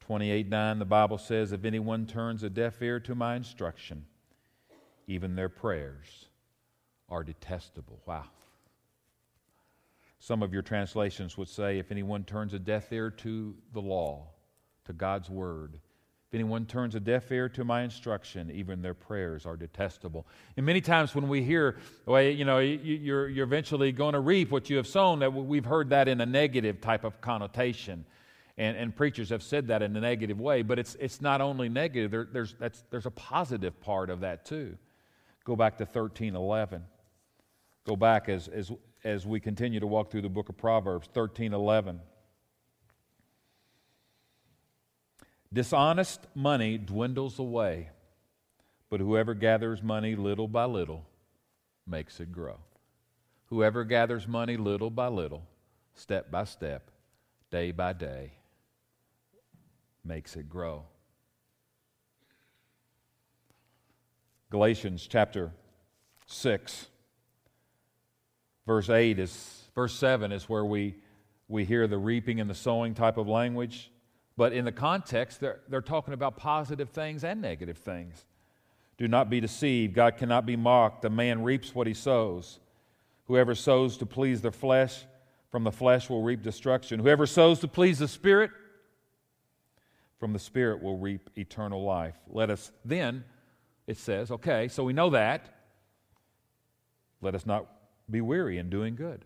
28 0.00 0.48
9, 0.48 0.78
the 0.78 0.84
Bible 0.84 1.18
says, 1.18 1.50
If 1.50 1.64
anyone 1.64 2.06
turns 2.06 2.44
a 2.44 2.50
deaf 2.50 2.80
ear 2.80 3.00
to 3.00 3.14
my 3.14 3.34
instruction, 3.34 4.06
even 5.08 5.34
their 5.34 5.48
prayers 5.48 6.26
are 7.08 7.24
detestable. 7.24 8.00
Wow. 8.06 8.24
Some 10.20 10.42
of 10.42 10.52
your 10.52 10.62
translations 10.62 11.36
would 11.36 11.48
say, 11.48 11.78
if 11.78 11.90
anyone 11.90 12.24
turns 12.24 12.54
a 12.54 12.58
deaf 12.58 12.92
ear 12.92 13.10
to 13.10 13.54
the 13.72 13.82
law, 13.82 14.28
to 14.84 14.92
God's 14.92 15.28
word, 15.28 15.80
anyone 16.36 16.66
turns 16.66 16.94
a 16.94 17.00
deaf 17.00 17.32
ear 17.32 17.48
to 17.48 17.64
my 17.64 17.82
instruction, 17.82 18.50
even 18.52 18.82
their 18.82 18.94
prayers 18.94 19.46
are 19.46 19.56
detestable. 19.56 20.26
And 20.56 20.64
many 20.64 20.80
times 20.80 21.14
when 21.14 21.28
we 21.28 21.42
hear, 21.42 21.78
well, 22.04 22.22
you 22.22 22.44
know, 22.44 22.58
you're, 22.58 23.28
you're 23.28 23.44
eventually 23.44 23.90
going 23.90 24.12
to 24.12 24.20
reap 24.20 24.50
what 24.50 24.70
you 24.70 24.76
have 24.76 24.86
sown, 24.86 25.20
that 25.20 25.32
we've 25.32 25.64
heard 25.64 25.90
that 25.90 26.08
in 26.08 26.20
a 26.20 26.26
negative 26.26 26.80
type 26.80 27.04
of 27.04 27.20
connotation. 27.20 28.04
And, 28.58 28.76
and 28.76 28.94
preachers 28.94 29.30
have 29.30 29.42
said 29.42 29.68
that 29.68 29.82
in 29.82 29.96
a 29.96 30.00
negative 30.00 30.38
way, 30.38 30.62
but 30.62 30.78
it's, 30.78 30.94
it's 31.00 31.20
not 31.20 31.40
only 31.40 31.68
negative, 31.68 32.10
there, 32.10 32.28
there's, 32.30 32.54
that's, 32.58 32.84
there's 32.90 33.06
a 33.06 33.10
positive 33.10 33.80
part 33.80 34.10
of 34.10 34.20
that 34.20 34.44
too. 34.44 34.76
Go 35.44 35.56
back 35.56 35.78
to 35.78 35.84
1311. 35.84 36.84
Go 37.86 37.96
back 37.96 38.28
as, 38.28 38.48
as, 38.48 38.70
as 39.04 39.26
we 39.26 39.40
continue 39.40 39.80
to 39.80 39.86
walk 39.86 40.10
through 40.10 40.22
the 40.22 40.28
book 40.28 40.48
of 40.48 40.56
Proverbs, 40.56 41.08
13 41.12 41.52
Dishonest 45.52 46.20
money 46.34 46.78
dwindles 46.78 47.38
away, 47.38 47.90
but 48.90 49.00
whoever 49.00 49.34
gathers 49.34 49.82
money 49.82 50.16
little 50.16 50.48
by 50.48 50.64
little 50.64 51.04
makes 51.86 52.20
it 52.20 52.32
grow. 52.32 52.56
Whoever 53.46 53.84
gathers 53.84 54.26
money 54.26 54.56
little 54.56 54.90
by 54.90 55.08
little, 55.08 55.46
step 55.94 56.30
by 56.30 56.44
step, 56.44 56.90
day 57.50 57.70
by 57.70 57.92
day, 57.92 58.32
makes 60.04 60.36
it 60.36 60.48
grow. 60.48 60.84
Galatians 64.50 65.06
chapter 65.08 65.52
6 66.26 66.86
Verse 68.66 68.90
8 68.90 69.18
is, 69.20 69.62
verse 69.74 69.94
7 69.94 70.32
is 70.32 70.48
where 70.48 70.64
we, 70.64 70.96
we 71.46 71.64
hear 71.64 71.86
the 71.86 71.98
reaping 71.98 72.40
and 72.40 72.50
the 72.50 72.54
sowing 72.54 72.94
type 72.94 73.16
of 73.16 73.28
language. 73.28 73.90
But 74.36 74.52
in 74.52 74.64
the 74.64 74.72
context, 74.72 75.40
they're, 75.40 75.60
they're 75.68 75.80
talking 75.80 76.12
about 76.14 76.36
positive 76.36 76.90
things 76.90 77.24
and 77.24 77.40
negative 77.40 77.78
things. 77.78 78.26
Do 78.98 79.08
not 79.08 79.30
be 79.30 79.40
deceived. 79.40 79.94
God 79.94 80.16
cannot 80.16 80.46
be 80.46 80.56
mocked. 80.56 81.04
A 81.04 81.10
man 81.10 81.42
reaps 81.42 81.74
what 81.74 81.86
he 81.86 81.94
sows. 81.94 82.60
Whoever 83.26 83.54
sows 83.54 83.96
to 83.98 84.06
please 84.06 84.42
the 84.42 84.52
flesh, 84.52 85.04
from 85.50 85.64
the 85.64 85.72
flesh 85.72 86.08
will 86.10 86.22
reap 86.22 86.42
destruction. 86.42 87.00
Whoever 87.00 87.26
sows 87.26 87.60
to 87.60 87.68
please 87.68 87.98
the 87.98 88.08
Spirit, 88.08 88.50
from 90.20 90.32
the 90.32 90.38
Spirit 90.38 90.82
will 90.82 90.98
reap 90.98 91.30
eternal 91.36 91.82
life. 91.82 92.16
Let 92.28 92.50
us 92.50 92.72
then, 92.84 93.24
it 93.86 93.96
says, 93.98 94.30
okay, 94.30 94.68
so 94.68 94.84
we 94.84 94.92
know 94.92 95.10
that. 95.10 95.54
Let 97.20 97.34
us 97.34 97.46
not 97.46 97.66
be 98.10 98.20
weary 98.20 98.58
in 98.58 98.70
doing 98.70 98.96
good. 98.96 99.24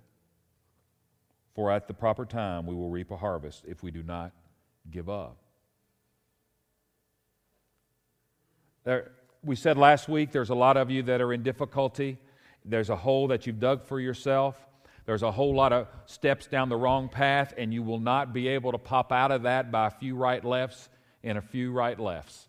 For 1.55 1.71
at 1.71 1.89
the 1.89 1.95
proper 1.95 2.25
time 2.25 2.67
we 2.67 2.75
will 2.75 2.91
reap 2.91 3.11
a 3.11 3.17
harvest 3.17 3.65
if 3.67 3.83
we 3.83 3.91
do 3.91 4.03
not 4.03 4.33
give 4.89 5.09
up. 5.09 5.37
There, 8.85 9.13
we 9.43 9.57
said 9.57 9.77
last 9.77 10.09
week 10.09 10.33
there's 10.33 10.51
a 10.51 10.55
lot 10.55 10.77
of 10.77 10.91
you 10.91 11.03
that 11.05 11.21
are 11.21 11.33
in 11.33 11.43
difficulty. 11.43 12.19
There's 12.65 12.91
a 12.91 12.97
hole 12.97 13.29
that 13.29 13.47
you've 13.47 13.61
dug 13.61 13.85
for 13.85 14.01
yourself. 14.01 14.57
There's 15.07 15.23
a 15.23 15.33
whole 15.33 15.55
lot 15.55 15.73
of 15.73 15.89
steps 16.07 16.47
down 16.47 16.69
the 16.69 16.77
wrong 16.77 17.09
path, 17.09 17.55
and 17.57 17.73
you 17.75 17.83
will 17.83 17.99
not 17.99 18.33
be 18.33 18.49
able 18.49 18.73
to 18.73 18.79
pop 18.79 19.13
out 19.13 19.33
of 19.33 19.43
that 19.43 19.73
by 19.73 19.87
a 19.87 19.91
few 19.91 20.15
right 20.15 20.45
lefts 20.45 20.89
and 21.25 21.37
a 21.37 21.43
few 21.43 21.73
right 21.73 21.99
lefts, 21.99 22.49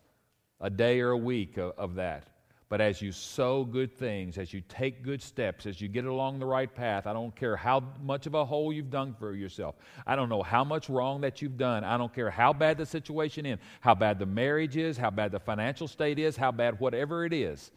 a 0.60 0.70
day 0.70 1.00
or 1.02 1.12
a 1.12 1.18
week 1.18 1.58
of, 1.58 1.74
of 1.78 1.96
that. 1.96 2.28
But 2.72 2.80
as 2.80 3.02
you 3.02 3.12
sow 3.12 3.66
good 3.66 3.92
things, 4.00 4.38
as 4.38 4.54
you 4.54 4.62
take 4.70 5.04
good 5.04 5.22
steps, 5.22 5.66
as 5.66 5.82
you 5.82 5.90
get 5.90 6.06
along 6.06 6.40
the 6.40 6.46
right 6.46 6.74
path, 6.74 7.06
I 7.06 7.12
don't 7.12 7.36
care 7.36 7.58
how 7.58 7.84
much 8.02 8.28
of 8.28 8.34
a 8.34 8.46
hole 8.46 8.72
you've 8.72 8.90
dug 8.90 9.20
for 9.20 9.36
yourself. 9.36 9.76
I 10.08 10.16
don't 10.16 10.30
know 10.30 10.42
how 10.42 10.64
much 10.64 10.90
wrong 10.90 11.20
that 11.20 11.42
you've 11.42 11.58
done. 11.58 11.84
I 11.84 11.98
don't 11.98 12.16
care 12.16 12.32
how 12.32 12.54
bad 12.54 12.78
the 12.78 12.86
situation 12.86 13.46
is, 13.46 13.60
how 13.82 13.94
bad 13.94 14.20
the 14.20 14.26
marriage 14.26 14.78
is, 14.78 14.98
how 14.98 15.10
bad 15.10 15.34
the 15.34 15.40
financial 15.42 15.86
state 15.86 16.18
is, 16.18 16.38
how 16.38 16.54
bad 16.54 16.80
whatever 16.80 17.26
it 17.26 17.34
is. 17.34 17.72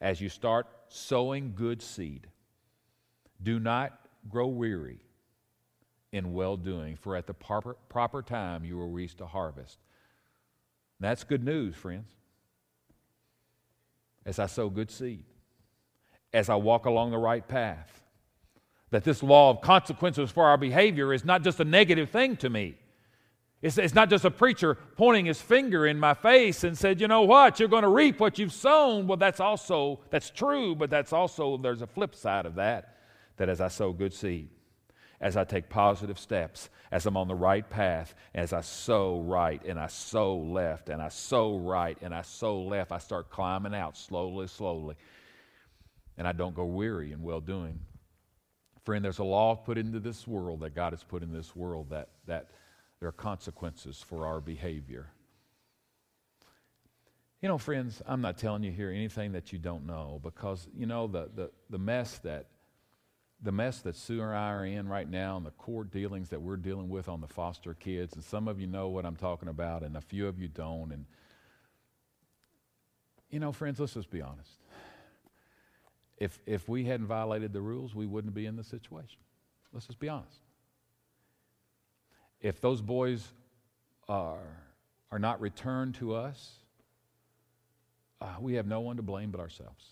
As 0.00 0.22
you 0.22 0.30
start 0.30 0.68
sowing 0.88 1.52
good 1.54 1.82
seed, 1.82 2.26
do 3.42 3.60
not 3.60 4.08
grow 4.30 4.46
weary 4.46 5.00
in 6.12 6.32
well 6.32 6.56
doing, 6.56 6.96
for 6.96 7.14
at 7.14 7.26
the 7.26 7.34
proper, 7.34 7.76
proper 7.90 8.22
time 8.22 8.64
you 8.64 8.78
will 8.78 8.88
reach 8.88 9.16
the 9.16 9.26
harvest. 9.26 9.80
that's 10.98 11.24
good 11.24 11.44
news, 11.44 11.76
friends 11.76 12.08
as 14.26 14.38
I 14.38 14.46
sow 14.46 14.68
good 14.68 14.90
seed, 14.90 15.24
as 16.32 16.48
I 16.48 16.56
walk 16.56 16.86
along 16.86 17.10
the 17.10 17.18
right 17.18 17.46
path. 17.46 18.02
That 18.90 19.04
this 19.04 19.22
law 19.22 19.50
of 19.50 19.60
consequences 19.60 20.30
for 20.30 20.44
our 20.44 20.56
behavior 20.56 21.12
is 21.12 21.24
not 21.24 21.42
just 21.42 21.60
a 21.60 21.64
negative 21.64 22.10
thing 22.10 22.36
to 22.38 22.50
me. 22.50 22.76
It's, 23.60 23.78
it's 23.78 23.94
not 23.94 24.10
just 24.10 24.26
a 24.26 24.30
preacher 24.30 24.76
pointing 24.96 25.24
his 25.24 25.40
finger 25.40 25.86
in 25.86 25.98
my 25.98 26.12
face 26.12 26.64
and 26.64 26.76
said, 26.76 27.00
you 27.00 27.08
know 27.08 27.22
what, 27.22 27.58
you're 27.58 27.68
going 27.68 27.82
to 27.82 27.88
reap 27.88 28.20
what 28.20 28.38
you've 28.38 28.52
sown. 28.52 29.06
Well, 29.06 29.16
that's 29.16 29.40
also, 29.40 30.00
that's 30.10 30.28
true, 30.28 30.74
but 30.74 30.90
that's 30.90 31.12
also, 31.14 31.56
there's 31.56 31.80
a 31.80 31.86
flip 31.86 32.14
side 32.14 32.44
of 32.44 32.56
that, 32.56 32.98
that 33.38 33.48
as 33.48 33.62
I 33.62 33.68
sow 33.68 33.92
good 33.92 34.12
seed, 34.12 34.50
as 35.24 35.38
I 35.38 35.44
take 35.44 35.70
positive 35.70 36.18
steps, 36.18 36.68
as 36.92 37.06
I'm 37.06 37.16
on 37.16 37.28
the 37.28 37.34
right 37.34 37.68
path, 37.68 38.14
as 38.34 38.52
I 38.52 38.60
sow 38.60 39.22
right 39.22 39.60
and 39.64 39.80
I 39.80 39.86
sow 39.86 40.36
left 40.36 40.90
and 40.90 41.00
I 41.00 41.08
sow 41.08 41.56
right 41.56 41.96
and 42.02 42.14
I 42.14 42.20
sow 42.20 42.60
left, 42.60 42.92
I 42.92 42.98
start 42.98 43.30
climbing 43.30 43.74
out 43.74 43.96
slowly, 43.96 44.46
slowly. 44.48 44.96
And 46.18 46.28
I 46.28 46.32
don't 46.32 46.54
go 46.54 46.66
weary 46.66 47.10
in 47.12 47.22
well 47.22 47.40
doing. 47.40 47.80
Friend, 48.84 49.02
there's 49.02 49.18
a 49.18 49.24
law 49.24 49.56
put 49.56 49.78
into 49.78 49.98
this 49.98 50.26
world 50.26 50.60
that 50.60 50.74
God 50.74 50.92
has 50.92 51.02
put 51.02 51.22
in 51.22 51.32
this 51.32 51.56
world 51.56 51.88
that, 51.88 52.10
that 52.26 52.50
there 53.00 53.08
are 53.08 53.12
consequences 53.12 54.04
for 54.06 54.26
our 54.26 54.42
behavior. 54.42 55.06
You 57.40 57.48
know, 57.48 57.56
friends, 57.56 58.02
I'm 58.06 58.20
not 58.20 58.36
telling 58.36 58.62
you 58.62 58.72
here 58.72 58.90
anything 58.90 59.32
that 59.32 59.54
you 59.54 59.58
don't 59.58 59.86
know 59.86 60.20
because, 60.22 60.68
you 60.76 60.84
know, 60.84 61.06
the, 61.06 61.30
the, 61.34 61.50
the 61.70 61.78
mess 61.78 62.18
that 62.18 62.48
the 63.44 63.52
mess 63.52 63.80
that 63.80 63.94
Sue 63.94 64.22
and 64.22 64.34
I 64.34 64.52
are 64.52 64.64
in 64.64 64.88
right 64.88 65.08
now 65.08 65.36
and 65.36 65.44
the 65.44 65.50
court 65.50 65.90
dealings 65.90 66.30
that 66.30 66.40
we're 66.40 66.56
dealing 66.56 66.88
with 66.88 67.10
on 67.10 67.20
the 67.20 67.28
foster 67.28 67.74
kids, 67.74 68.14
and 68.14 68.24
some 68.24 68.48
of 68.48 68.58
you 68.58 68.66
know 68.66 68.88
what 68.88 69.04
I'm 69.04 69.16
talking 69.16 69.48
about, 69.48 69.82
and 69.82 69.96
a 69.96 70.00
few 70.00 70.26
of 70.26 70.38
you 70.38 70.48
don't. 70.48 70.92
And, 70.92 71.04
you 73.30 73.38
know, 73.40 73.52
friends, 73.52 73.78
let's 73.78 73.92
just 73.92 74.10
be 74.10 74.22
honest. 74.22 74.50
If, 76.16 76.38
if 76.46 76.68
we 76.70 76.84
hadn't 76.84 77.06
violated 77.06 77.52
the 77.52 77.60
rules, 77.60 77.94
we 77.94 78.06
wouldn't 78.06 78.34
be 78.34 78.46
in 78.46 78.56
this 78.56 78.66
situation. 78.66 79.18
Let's 79.74 79.86
just 79.86 79.98
be 79.98 80.08
honest. 80.08 80.38
If 82.40 82.62
those 82.62 82.80
boys 82.80 83.26
are, 84.08 84.62
are 85.10 85.18
not 85.18 85.40
returned 85.42 85.96
to 85.96 86.14
us, 86.14 86.60
uh, 88.22 88.36
we 88.40 88.54
have 88.54 88.66
no 88.66 88.80
one 88.80 88.96
to 88.96 89.02
blame 89.02 89.30
but 89.30 89.40
ourselves. 89.40 89.84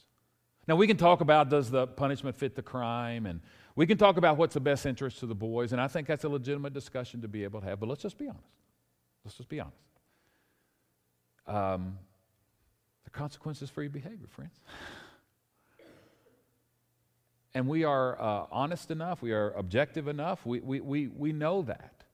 Now, 0.69 0.77
we 0.77 0.87
can 0.87 0.97
talk 0.97 1.21
about 1.21 1.49
does 1.49 1.71
the 1.71 1.87
punishment 1.87 2.37
fit 2.37 2.55
the 2.55 2.63
crime, 2.63 3.27
and 3.27 3.41
we 3.75 3.87
can 3.87 3.99
talk 3.99 4.17
about 4.17 4.37
what's 4.37 4.55
the 4.55 4.61
best 4.61 4.87
interest 4.87 5.19
to 5.21 5.27
the 5.27 5.35
boys, 5.35 5.73
and 5.73 5.81
I 5.81 5.89
think 5.89 6.07
that's 6.07 6.25
a 6.25 6.29
legitimate 6.29 6.73
discussion 6.73 7.21
to 7.23 7.29
be 7.29 7.43
able 7.43 7.61
to 7.61 7.67
have, 7.67 7.81
but 7.81 7.89
let's 7.89 8.03
just 8.03 8.17
be 8.17 8.29
honest. 8.29 8.45
Let's 9.25 9.37
just 9.37 9.49
be 9.49 9.61
honest. 9.61 9.77
Um, 11.47 11.99
the 13.05 13.11
consequences 13.11 13.71
for 13.71 13.83
your 13.83 13.91
behavior, 13.91 14.27
friends. 14.29 14.61
And 17.55 17.67
we 17.67 17.85
are 17.85 18.21
uh, 18.21 18.47
honest 18.51 18.91
enough, 18.91 19.21
we 19.21 19.33
are 19.33 19.51
objective 19.53 20.07
enough, 20.07 20.47
we, 20.47 20.61
we, 20.61 20.81
we, 20.81 21.09
we 21.09 21.33
know 21.33 21.63
that. 21.63 22.05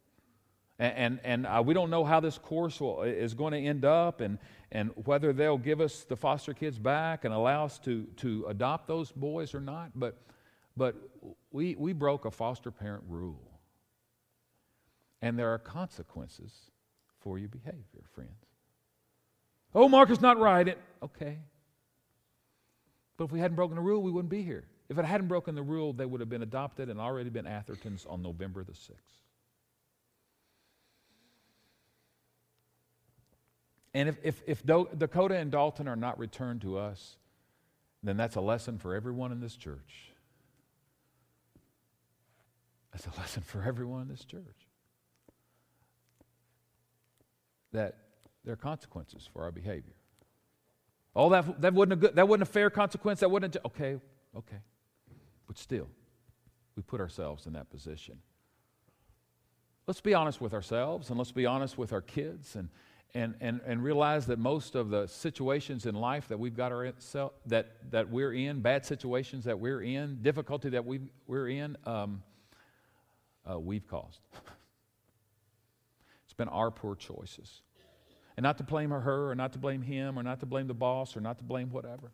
And, 0.79 0.95
and, 0.97 1.21
and 1.25 1.47
uh, 1.47 1.63
we 1.65 1.75
don't 1.75 1.91
know 1.91 2.05
how 2.05 2.21
this 2.21 2.39
course 2.39 2.81
will, 2.81 3.03
is 3.03 3.35
going 3.35 3.53
to 3.53 3.59
end 3.59 3.85
up 3.85 4.21
and, 4.21 4.39
and 4.71 4.91
whether 5.05 5.33
they'll 5.33 5.59
give 5.59 5.81
us 5.81 6.05
the 6.05 6.17
foster 6.17 6.53
kids 6.53 6.79
back 6.79 7.25
and 7.25 7.33
allow 7.33 7.65
us 7.65 7.79
to, 7.81 8.05
to 8.19 8.45
adopt 8.49 8.87
those 8.87 9.11
boys 9.11 9.55
or 9.55 9.61
not. 9.61 9.91
But, 9.95 10.19
but 10.77 10.95
we, 11.51 11.75
we 11.77 11.93
broke 11.93 12.25
a 12.27 12.31
foster 12.31 12.71
parent 12.71 13.05
rule. 13.09 13.41
And 15.23 15.39
there 15.39 15.53
are 15.53 15.59
consequences 15.59 16.53
for 17.21 17.39
your 17.39 17.49
behavior, 17.49 18.05
friends. 18.13 18.31
Oh, 19.75 19.89
Mark 19.89 20.11
is 20.11 20.21
not 20.21 20.39
right. 20.39 20.69
It, 20.69 20.79
okay. 21.03 21.39
But 23.17 23.25
if 23.25 23.33
we 23.33 23.41
hadn't 23.41 23.57
broken 23.57 23.75
the 23.75 23.83
rule, 23.83 24.03
we 24.03 24.11
wouldn't 24.11 24.31
be 24.31 24.43
here. 24.43 24.65
If 24.89 24.99
it 24.99 25.05
hadn't 25.05 25.29
broken 25.29 25.55
the 25.55 25.63
rule, 25.63 25.93
they 25.93 26.07
would 26.07 26.21
have 26.21 26.31
been 26.31 26.43
adopted 26.43 26.89
and 26.89 27.01
already 27.01 27.31
been 27.31 27.45
Athertons 27.45 28.11
on 28.11 28.23
November 28.23 28.65
the 28.65 28.73
6th. 28.73 29.28
And 33.95 34.09
if, 34.09 34.19
if, 34.23 34.43
if 34.47 34.65
Dakota 34.65 35.37
and 35.37 35.51
Dalton 35.51 35.89
are 35.89 35.97
not 35.97 36.19
returned 36.19 36.61
to 36.63 36.79
us, 36.79 37.17
then 38.03 38.17
that's 38.17 38.37
a 38.37 38.41
lesson 38.41 38.79
for 38.79 38.95
everyone 38.95 39.33
in 39.33 39.41
this 39.41 39.57
church. 39.57 40.13
That's 42.93 43.07
a 43.07 43.21
lesson 43.21 43.43
for 43.43 43.63
everyone 43.63 44.03
in 44.03 44.09
this 44.09 44.25
church. 44.25 44.43
That 47.73 47.97
there 48.45 48.53
are 48.53 48.57
consequences 48.57 49.29
for 49.33 49.43
our 49.43 49.51
behavior. 49.51 49.95
Oh, 51.17 51.31
that, 51.31 51.61
that, 51.61 51.75
wasn't 51.75 51.95
a 51.95 51.97
good, 51.97 52.17
that 52.17 52.29
wasn't 52.29 52.43
a 52.43 52.47
fair 52.47 52.71
consequence. 52.71 53.21
That 53.21 53.31
wasn't, 53.31 53.57
a, 53.57 53.67
okay, 53.67 53.97
okay. 54.37 54.59
But 55.47 55.59
still, 55.59 55.89
we 56.77 56.83
put 56.83 57.01
ourselves 57.01 57.47
in 57.47 57.55
that 57.55 57.71
position. 57.71 58.19
Let's 59.87 60.01
be 60.01 60.15
honest 60.15 60.41
with 60.41 60.53
ourselves 60.53 61.09
and 61.09 61.19
let's 61.19 61.33
be 61.33 61.47
honest 61.47 61.79
with 61.79 61.93
our 61.93 62.03
kids 62.03 62.55
and, 62.55 62.69
and, 63.15 63.35
and, 63.41 63.61
and 63.67 63.83
realize 63.83 64.27
that 64.27 64.39
most 64.39 64.75
of 64.75 64.91
the 64.91 65.07
situations 65.07 65.87
in 65.87 65.95
life 65.95 66.29
that 66.29 66.39
we've 66.39 66.57
got 66.57 66.73
our, 66.73 66.93
that, 67.47 67.91
that 67.91 68.11
we're 68.11 68.33
in, 68.33 68.61
bad 68.61 68.85
situations 68.85 69.45
that 69.45 69.59
we're 69.59 69.83
in, 69.83 70.19
difficulty 70.23 70.69
that 70.71 70.85
we, 70.85 71.01
we're 71.27 71.49
in, 71.49 71.77
um, 71.87 72.23
uh, 73.51 73.59
we've 73.59 73.87
caused. 73.89 74.21
it's 76.25 76.35
been 76.35 76.49
our 76.49 76.71
poor 76.71 76.95
choices. 76.95 77.63
And 78.37 78.45
not 78.45 78.59
to 78.59 78.65
blame 78.65 78.91
her 78.91 79.31
or 79.31 79.35
not 79.35 79.53
to 79.55 79.59
blame 79.59 79.83
him 79.83 80.19
or 80.19 80.23
not 80.23 80.41
to 80.41 80.47
blame 80.47 80.69
the 80.69 80.75
boss 80.75 81.17
or 81.17 81.21
not 81.21 81.39
to 81.39 81.45
blame 81.45 81.71
whatever. 81.71 82.13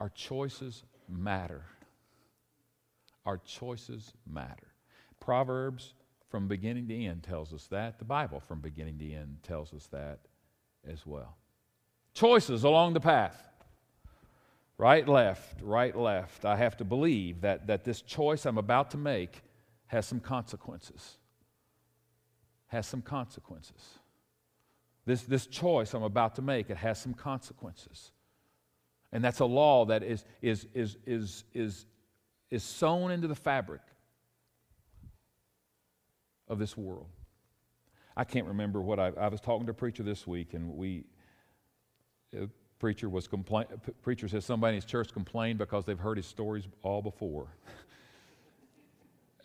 Our 0.00 0.08
choices 0.08 0.82
matter. 1.08 1.62
Our 3.26 3.38
choices 3.38 4.12
matter. 4.26 4.72
Proverbs 5.20 5.94
from 6.30 6.46
beginning 6.46 6.86
to 6.88 7.04
end 7.04 7.24
tells 7.24 7.52
us 7.52 7.66
that. 7.66 7.98
The 7.98 8.04
Bible 8.04 8.40
from 8.40 8.60
beginning 8.60 8.98
to 8.98 9.12
end 9.12 9.38
tells 9.42 9.74
us 9.74 9.88
that 9.88 10.20
as 10.88 11.04
well. 11.04 11.36
Choices 12.14 12.64
along 12.64 12.94
the 12.94 13.00
path. 13.00 13.48
Right, 14.78 15.06
left, 15.06 15.60
right, 15.60 15.94
left. 15.94 16.46
I 16.46 16.56
have 16.56 16.76
to 16.78 16.84
believe 16.84 17.42
that, 17.42 17.66
that 17.66 17.84
this 17.84 18.00
choice 18.00 18.46
I'm 18.46 18.56
about 18.56 18.92
to 18.92 18.96
make 18.96 19.42
has 19.88 20.06
some 20.06 20.20
consequences. 20.20 21.18
Has 22.68 22.86
some 22.86 23.02
consequences. 23.02 23.98
This, 25.04 25.22
this 25.22 25.46
choice 25.46 25.92
I'm 25.92 26.04
about 26.04 26.36
to 26.36 26.42
make, 26.42 26.70
it 26.70 26.76
has 26.76 26.98
some 26.98 27.12
consequences. 27.12 28.12
And 29.12 29.22
that's 29.22 29.40
a 29.40 29.44
law 29.44 29.84
that 29.86 30.02
is, 30.02 30.24
is, 30.40 30.66
is, 30.72 30.96
is, 31.04 31.44
is, 31.52 31.86
is 32.50 32.62
sewn 32.62 33.10
into 33.10 33.26
the 33.26 33.34
fabric 33.34 33.82
of 36.50 36.58
this 36.58 36.76
world. 36.76 37.06
I 38.16 38.24
can't 38.24 38.46
remember 38.46 38.82
what 38.82 38.98
I, 38.98 39.12
I 39.18 39.28
was 39.28 39.40
talking 39.40 39.64
to 39.66 39.70
a 39.70 39.74
preacher 39.74 40.02
this 40.02 40.26
week, 40.26 40.52
and 40.52 40.76
we, 40.76 41.04
a 42.36 42.48
preacher 42.78 43.08
was 43.08 43.28
complain, 43.28 43.66
preacher 44.02 44.28
says 44.28 44.44
somebody 44.44 44.76
in 44.76 44.82
his 44.82 44.84
church 44.84 45.12
complained 45.12 45.58
because 45.58 45.86
they've 45.86 45.98
heard 45.98 46.16
his 46.16 46.26
stories 46.26 46.64
all 46.82 47.00
before. 47.00 47.46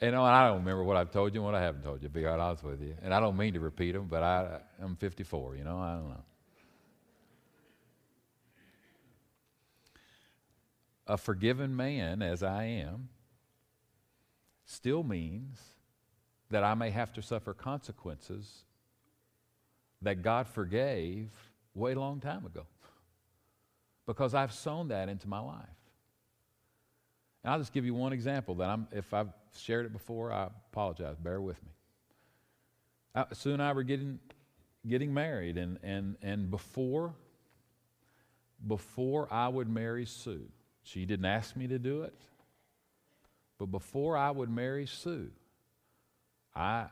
and 0.02 0.16
I 0.16 0.48
don't 0.48 0.58
remember 0.58 0.84
what 0.84 0.98
I've 0.98 1.12
told 1.12 1.34
you 1.34 1.42
and 1.42 1.46
what 1.46 1.56
I 1.56 1.62
haven't 1.62 1.84
told 1.84 2.02
you, 2.02 2.10
to 2.10 2.14
be 2.14 2.24
quite 2.24 2.40
honest 2.40 2.64
with 2.64 2.82
you. 2.82 2.96
And 3.04 3.14
I 3.14 3.20
don't 3.20 3.38
mean 3.38 3.54
to 3.54 3.60
repeat 3.60 3.92
them, 3.92 4.08
but 4.10 4.24
I, 4.24 4.60
I'm 4.82 4.96
54, 4.96 5.58
you 5.58 5.64
know, 5.64 5.78
I 5.78 5.94
don't 5.94 6.10
know. 6.10 6.24
A 11.08 11.18
forgiven 11.18 11.76
man, 11.76 12.24
as 12.24 12.42
I 12.42 12.64
am, 12.64 13.10
still 14.66 15.04
means 15.04 15.75
that 16.52 16.64
I 16.64 16.74
may 16.76 16.92
have 16.92 17.14
to 17.14 17.22
suffer 17.22 17.54
consequences 17.54 18.64
that 20.02 20.22
God 20.22 20.48
forgave 20.48 21.30
way 21.74 21.96
long 21.96 22.20
time 22.20 22.46
ago 22.46 22.66
because 24.06 24.34
I've 24.34 24.54
sown 24.54 24.90
that 24.90 25.10
into 25.10 25.28
my 25.28 25.40
life. 25.40 25.66
And 27.44 27.54
I'll 27.54 27.60
just 27.60 27.74
give 27.74 27.86
you 27.86 27.94
one 27.94 28.14
example 28.14 28.56
that 28.56 28.70
I'm, 28.70 28.88
if 28.92 29.14
I've 29.14 29.30
shared 29.58 29.86
it 29.86 29.94
before, 29.94 30.32
I 30.32 30.50
apologize. 30.72 31.18
Bear 31.18 31.42
with 31.42 31.62
me. 31.64 31.72
I, 33.14 33.26
Sue 33.34 33.54
and 33.54 33.62
I 33.62 33.72
were 33.74 33.84
getting, 33.84 34.20
getting 34.88 35.14
married, 35.14 35.58
and, 35.58 35.80
and, 35.84 36.18
and 36.22 36.52
before, 36.52 37.14
before 38.68 39.32
I 39.32 39.48
would 39.48 39.70
marry 39.70 40.06
Sue, 40.06 40.48
she 40.84 41.06
didn't 41.06 41.26
ask 41.26 41.56
me 41.56 41.68
to 41.68 41.80
do 41.80 42.04
it, 42.04 42.20
but 43.58 43.68
before 43.68 44.18
I 44.18 44.32
would 44.32 44.50
marry 44.50 44.86
Sue, 44.86 45.32
I, 46.56 46.86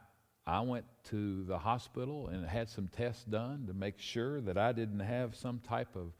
I 0.45 0.61
went 0.61 0.85
to 1.05 1.43
the 1.45 1.57
hospital 1.57 2.27
and 2.27 2.45
had 2.45 2.69
some 2.69 2.87
tests 2.87 3.23
done 3.23 3.65
to 3.67 3.73
make 3.73 3.99
sure 3.99 4.41
that 4.41 4.57
I 4.57 4.73
didn't 4.73 4.99
have 4.99 5.35
some 5.35 5.59
type 5.59 5.95
of 5.95 6.11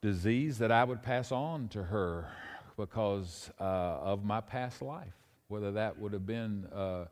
disease 0.00 0.58
that 0.58 0.70
I 0.70 0.84
would 0.84 1.02
pass 1.02 1.32
on 1.32 1.68
to 1.68 1.82
her 1.82 2.28
because 2.76 3.50
uh, 3.60 3.64
of 3.64 4.24
my 4.24 4.40
past 4.40 4.82
life, 4.82 5.14
whether 5.48 5.72
that 5.72 5.98
would 5.98 6.12
have 6.12 6.26
been 6.26 6.66
uh, 6.66 7.06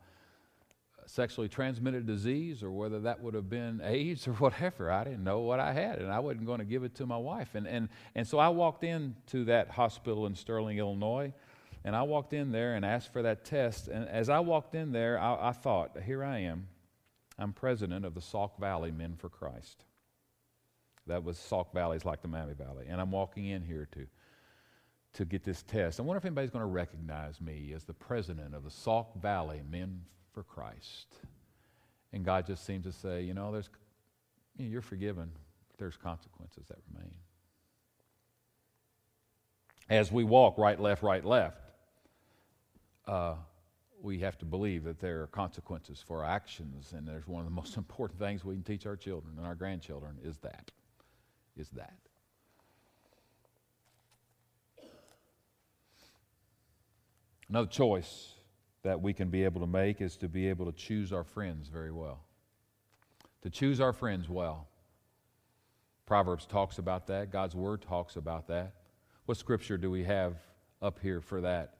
sexually 1.05 1.49
transmitted 1.49 2.05
disease 2.05 2.63
or 2.63 2.71
whether 2.71 2.99
that 3.01 3.21
would 3.21 3.33
have 3.33 3.49
been 3.49 3.81
AIDS 3.83 4.27
or 4.27 4.33
whatever. 4.33 4.89
I 4.91 5.03
didn't 5.03 5.23
know 5.23 5.39
what 5.39 5.59
I 5.59 5.73
had, 5.73 5.99
and 5.99 6.11
I 6.11 6.19
wasn't 6.19 6.45
going 6.45 6.59
to 6.59 6.65
give 6.65 6.83
it 6.83 6.95
to 6.95 7.05
my 7.05 7.17
wife. 7.17 7.55
And, 7.55 7.67
and, 7.67 7.89
and 8.15 8.25
so 8.25 8.39
I 8.39 8.49
walked 8.49 8.83
into 8.83 9.45
that 9.45 9.69
hospital 9.69 10.25
in 10.25 10.35
Sterling, 10.35 10.77
Illinois, 10.77 11.33
and 11.83 11.95
I 11.95 12.03
walked 12.03 12.33
in 12.33 12.51
there 12.51 12.75
and 12.75 12.85
asked 12.85 13.11
for 13.11 13.21
that 13.23 13.43
test. 13.43 13.87
And 13.87 14.07
as 14.07 14.29
I 14.29 14.39
walked 14.39 14.75
in 14.75 14.91
there, 14.91 15.19
I, 15.19 15.49
I 15.49 15.51
thought, 15.51 15.97
here 16.05 16.23
I 16.23 16.39
am. 16.39 16.67
I'm 17.39 17.53
president 17.53 18.05
of 18.05 18.13
the 18.13 18.21
Sauk 18.21 18.59
Valley 18.59 18.91
Men 18.91 19.15
for 19.17 19.29
Christ. 19.29 19.83
That 21.07 21.23
was 21.23 21.39
Sauk 21.39 21.73
Valley 21.73 21.97
is 21.97 22.05
like 22.05 22.21
the 22.21 22.27
Maumee 22.27 22.53
Valley. 22.53 22.85
And 22.87 23.01
I'm 23.01 23.11
walking 23.11 23.47
in 23.47 23.63
here 23.63 23.87
to, 23.93 24.05
to 25.13 25.25
get 25.25 25.43
this 25.43 25.63
test. 25.63 25.99
I 25.99 26.03
wonder 26.03 26.19
if 26.19 26.25
anybody's 26.25 26.51
going 26.51 26.61
to 26.61 26.67
recognize 26.67 27.41
me 27.41 27.73
as 27.75 27.83
the 27.83 27.93
president 27.93 28.53
of 28.53 28.63
the 28.63 28.69
Sauk 28.69 29.19
Valley 29.19 29.61
Men 29.69 30.01
for 30.33 30.43
Christ. 30.43 31.15
And 32.13 32.23
God 32.23 32.45
just 32.45 32.65
seems 32.65 32.85
to 32.85 32.91
say, 32.91 33.23
you 33.23 33.33
know, 33.33 33.51
there's, 33.51 33.69
you 34.57 34.65
know, 34.65 34.71
you're 34.71 34.81
forgiven, 34.81 35.31
but 35.69 35.79
there's 35.79 35.97
consequences 35.97 36.67
that 36.67 36.77
remain. 36.93 37.11
As 39.89 40.11
we 40.11 40.23
walk 40.23 40.57
right, 40.59 40.79
left, 40.79 41.01
right, 41.01 41.25
left, 41.25 41.70
uh, 43.07 43.35
we 44.01 44.19
have 44.19 44.37
to 44.39 44.45
believe 44.45 44.83
that 44.83 44.99
there 44.99 45.21
are 45.21 45.27
consequences 45.27 46.03
for 46.05 46.23
our 46.23 46.29
actions, 46.29 46.93
and 46.95 47.07
there's 47.07 47.27
one 47.27 47.41
of 47.41 47.45
the 47.45 47.55
most 47.55 47.77
important 47.77 48.19
things 48.19 48.43
we 48.43 48.55
can 48.55 48.63
teach 48.63 48.85
our 48.85 48.95
children 48.95 49.35
and 49.37 49.45
our 49.45 49.55
grandchildren 49.55 50.17
is 50.23 50.37
that. 50.39 50.71
Is 51.57 51.69
that. 51.69 51.97
Another 57.49 57.67
choice 57.67 58.35
that 58.83 59.01
we 59.01 59.13
can 59.13 59.29
be 59.29 59.43
able 59.43 59.59
to 59.59 59.67
make 59.67 60.01
is 60.01 60.15
to 60.17 60.29
be 60.29 60.47
able 60.47 60.65
to 60.65 60.71
choose 60.71 61.11
our 61.11 61.25
friends 61.25 61.67
very 61.67 61.91
well. 61.91 62.23
To 63.41 63.49
choose 63.49 63.81
our 63.81 63.91
friends 63.91 64.29
well. 64.29 64.67
Proverbs 66.05 66.45
talks 66.45 66.77
about 66.77 67.07
that, 67.07 67.31
God's 67.31 67.55
Word 67.55 67.81
talks 67.81 68.15
about 68.15 68.47
that. 68.47 68.73
What 69.25 69.37
scripture 69.37 69.77
do 69.77 69.91
we 69.91 70.03
have 70.05 70.35
up 70.81 70.99
here 70.99 71.21
for 71.21 71.41
that? 71.41 71.75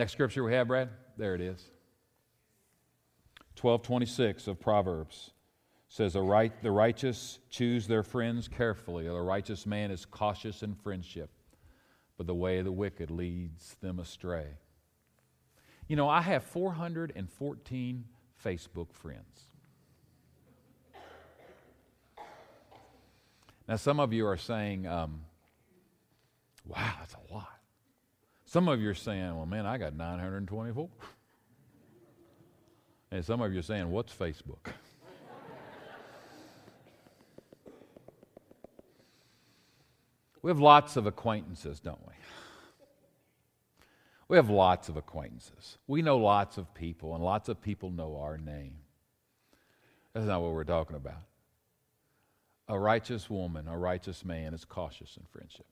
Next 0.00 0.12
scripture 0.12 0.42
we 0.42 0.54
have, 0.54 0.66
Brad? 0.66 0.88
There 1.18 1.34
it 1.34 1.42
is. 1.42 1.62
1226 3.60 4.46
of 4.46 4.58
Proverbs 4.58 5.32
says, 5.88 6.14
the, 6.14 6.22
right, 6.22 6.52
the 6.62 6.70
righteous 6.70 7.38
choose 7.50 7.86
their 7.86 8.02
friends 8.02 8.48
carefully. 8.48 9.04
The 9.04 9.20
righteous 9.20 9.66
man 9.66 9.90
is 9.90 10.06
cautious 10.06 10.62
in 10.62 10.74
friendship 10.74 11.28
but 12.16 12.26
the 12.26 12.34
way 12.34 12.60
of 12.60 12.64
the 12.64 12.72
wicked 12.72 13.10
leads 13.10 13.76
them 13.82 13.98
astray. 13.98 14.46
You 15.86 15.96
know, 15.96 16.08
I 16.08 16.22
have 16.22 16.44
414 16.44 18.04
Facebook 18.42 18.94
friends. 18.94 19.48
Now, 23.68 23.76
some 23.76 24.00
of 24.00 24.14
you 24.14 24.26
are 24.26 24.38
saying, 24.38 24.86
um, 24.86 25.24
wow, 26.66 26.90
that's 27.00 27.14
a 27.14 27.34
lot. 27.34 27.59
Some 28.50 28.66
of 28.66 28.80
you 28.80 28.90
are 28.90 28.96
saying, 28.96 29.36
well, 29.36 29.46
man, 29.46 29.64
I 29.64 29.78
got 29.78 29.94
924. 29.94 30.88
And 33.12 33.24
some 33.24 33.40
of 33.42 33.52
you 33.52 33.60
are 33.60 33.62
saying, 33.62 33.88
what's 33.88 34.12
Facebook? 34.12 34.72
We 40.42 40.50
have 40.50 40.58
lots 40.58 40.96
of 40.96 41.06
acquaintances, 41.06 41.78
don't 41.78 42.04
we? 42.04 42.14
We 44.26 44.36
have 44.36 44.50
lots 44.50 44.88
of 44.88 44.96
acquaintances. 44.96 45.78
We 45.86 46.02
know 46.02 46.18
lots 46.18 46.58
of 46.58 46.74
people, 46.74 47.14
and 47.14 47.22
lots 47.22 47.48
of 47.48 47.62
people 47.62 47.92
know 47.92 48.18
our 48.20 48.36
name. 48.36 48.78
That's 50.12 50.26
not 50.26 50.42
what 50.42 50.54
we're 50.54 50.64
talking 50.64 50.96
about. 50.96 51.22
A 52.66 52.76
righteous 52.76 53.30
woman, 53.30 53.68
a 53.68 53.78
righteous 53.78 54.24
man 54.24 54.54
is 54.54 54.64
cautious 54.64 55.16
in 55.16 55.22
friendship. 55.30 55.66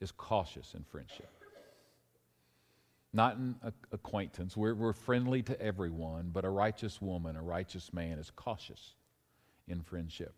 Is 0.00 0.12
cautious 0.12 0.74
in 0.74 0.84
friendship. 0.84 1.28
Not 3.12 3.36
in 3.36 3.56
acquaintance. 3.90 4.56
We're, 4.56 4.74
we're 4.74 4.92
friendly 4.92 5.42
to 5.42 5.60
everyone, 5.60 6.30
but 6.32 6.44
a 6.44 6.50
righteous 6.50 7.00
woman, 7.00 7.36
a 7.36 7.42
righteous 7.42 7.92
man 7.92 8.18
is 8.18 8.30
cautious 8.30 8.94
in 9.66 9.82
friendship 9.82 10.34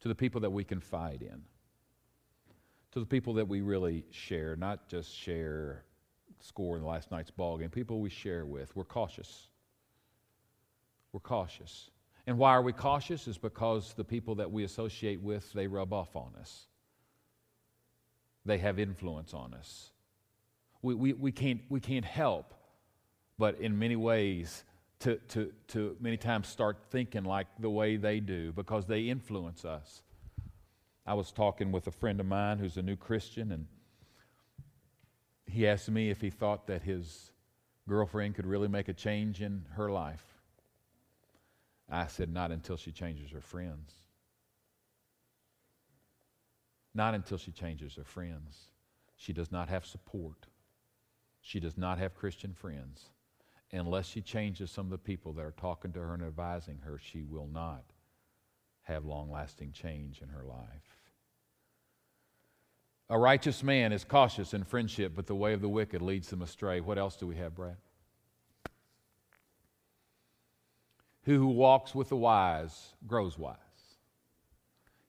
to 0.00 0.08
the 0.08 0.14
people 0.14 0.40
that 0.40 0.50
we 0.50 0.64
confide 0.64 1.22
in, 1.22 1.42
to 2.90 2.98
the 2.98 3.06
people 3.06 3.34
that 3.34 3.46
we 3.46 3.60
really 3.60 4.04
share, 4.10 4.56
not 4.56 4.88
just 4.88 5.14
share 5.14 5.84
score 6.40 6.76
in 6.76 6.84
last 6.84 7.12
night's 7.12 7.30
ball 7.30 7.56
game, 7.56 7.70
people 7.70 8.00
we 8.00 8.10
share 8.10 8.44
with. 8.44 8.74
We're 8.74 8.84
cautious. 8.84 9.46
We're 11.12 11.20
cautious. 11.20 11.90
And 12.26 12.36
why 12.36 12.50
are 12.50 12.62
we 12.62 12.72
cautious? 12.72 13.28
Is 13.28 13.38
because 13.38 13.94
the 13.94 14.04
people 14.04 14.34
that 14.36 14.50
we 14.50 14.64
associate 14.64 15.20
with, 15.20 15.52
they 15.52 15.68
rub 15.68 15.92
off 15.92 16.16
on 16.16 16.32
us. 16.40 16.66
They 18.44 18.58
have 18.58 18.78
influence 18.78 19.34
on 19.34 19.54
us. 19.54 19.90
We, 20.82 20.94
we, 20.94 21.12
we, 21.12 21.32
can't, 21.32 21.60
we 21.68 21.80
can't 21.80 22.04
help, 22.04 22.54
but 23.38 23.60
in 23.60 23.78
many 23.78 23.96
ways, 23.96 24.64
to, 25.00 25.16
to, 25.28 25.52
to 25.68 25.96
many 26.00 26.16
times 26.16 26.48
start 26.48 26.78
thinking 26.90 27.24
like 27.24 27.46
the 27.58 27.70
way 27.70 27.96
they 27.96 28.20
do 28.20 28.52
because 28.52 28.86
they 28.86 29.02
influence 29.02 29.64
us. 29.64 30.02
I 31.04 31.14
was 31.14 31.32
talking 31.32 31.72
with 31.72 31.86
a 31.88 31.90
friend 31.90 32.20
of 32.20 32.26
mine 32.26 32.58
who's 32.58 32.76
a 32.76 32.82
new 32.82 32.96
Christian, 32.96 33.50
and 33.50 33.66
he 35.46 35.66
asked 35.66 35.90
me 35.90 36.10
if 36.10 36.20
he 36.20 36.30
thought 36.30 36.68
that 36.68 36.82
his 36.82 37.32
girlfriend 37.88 38.36
could 38.36 38.46
really 38.46 38.68
make 38.68 38.88
a 38.88 38.92
change 38.92 39.42
in 39.42 39.64
her 39.72 39.90
life. 39.90 40.24
I 41.90 42.06
said, 42.06 42.32
Not 42.32 42.52
until 42.52 42.76
she 42.76 42.92
changes 42.92 43.30
her 43.32 43.40
friends. 43.40 43.92
Not 46.94 47.14
until 47.14 47.38
she 47.38 47.52
changes 47.52 47.94
her 47.96 48.04
friends. 48.04 48.68
She 49.16 49.32
does 49.32 49.50
not 49.50 49.68
have 49.68 49.86
support. 49.86 50.46
She 51.40 51.60
does 51.60 51.76
not 51.76 51.98
have 51.98 52.14
Christian 52.14 52.54
friends 52.54 53.10
unless 53.72 54.06
she 54.06 54.20
changes 54.20 54.70
some 54.70 54.86
of 54.86 54.90
the 54.90 54.98
people 54.98 55.32
that 55.32 55.44
are 55.44 55.52
talking 55.52 55.92
to 55.92 56.00
her 56.00 56.14
and 56.14 56.22
advising 56.22 56.78
her, 56.84 56.98
she 56.98 57.22
will 57.22 57.48
not 57.52 57.84
have 58.82 59.04
long 59.04 59.30
lasting 59.30 59.72
change 59.72 60.20
in 60.20 60.28
her 60.28 60.44
life. 60.44 60.98
A 63.08 63.18
righteous 63.18 63.62
man 63.62 63.92
is 63.92 64.04
cautious 64.04 64.54
in 64.54 64.64
friendship, 64.64 65.12
but 65.14 65.26
the 65.26 65.34
way 65.34 65.52
of 65.52 65.60
the 65.60 65.68
wicked 65.68 66.02
leads 66.02 66.28
them 66.28 66.42
astray. 66.42 66.80
What 66.80 66.98
else 66.98 67.16
do 67.16 67.26
we 67.26 67.36
have, 67.36 67.54
Brad? 67.54 67.76
He 71.24 71.32
who 71.32 71.46
walks 71.46 71.94
with 71.94 72.08
the 72.08 72.16
wise 72.16 72.94
grows 73.06 73.38
wise. 73.38 73.56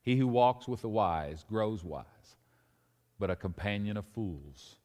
He 0.03 0.17
who 0.17 0.27
walks 0.27 0.67
with 0.67 0.81
the 0.81 0.89
wise 0.89 1.43
grows 1.49 1.83
wise, 1.83 2.05
but 3.17 3.31
a 3.31 3.35
companion 3.35 3.97
of 3.97 4.05
fools 4.05 4.75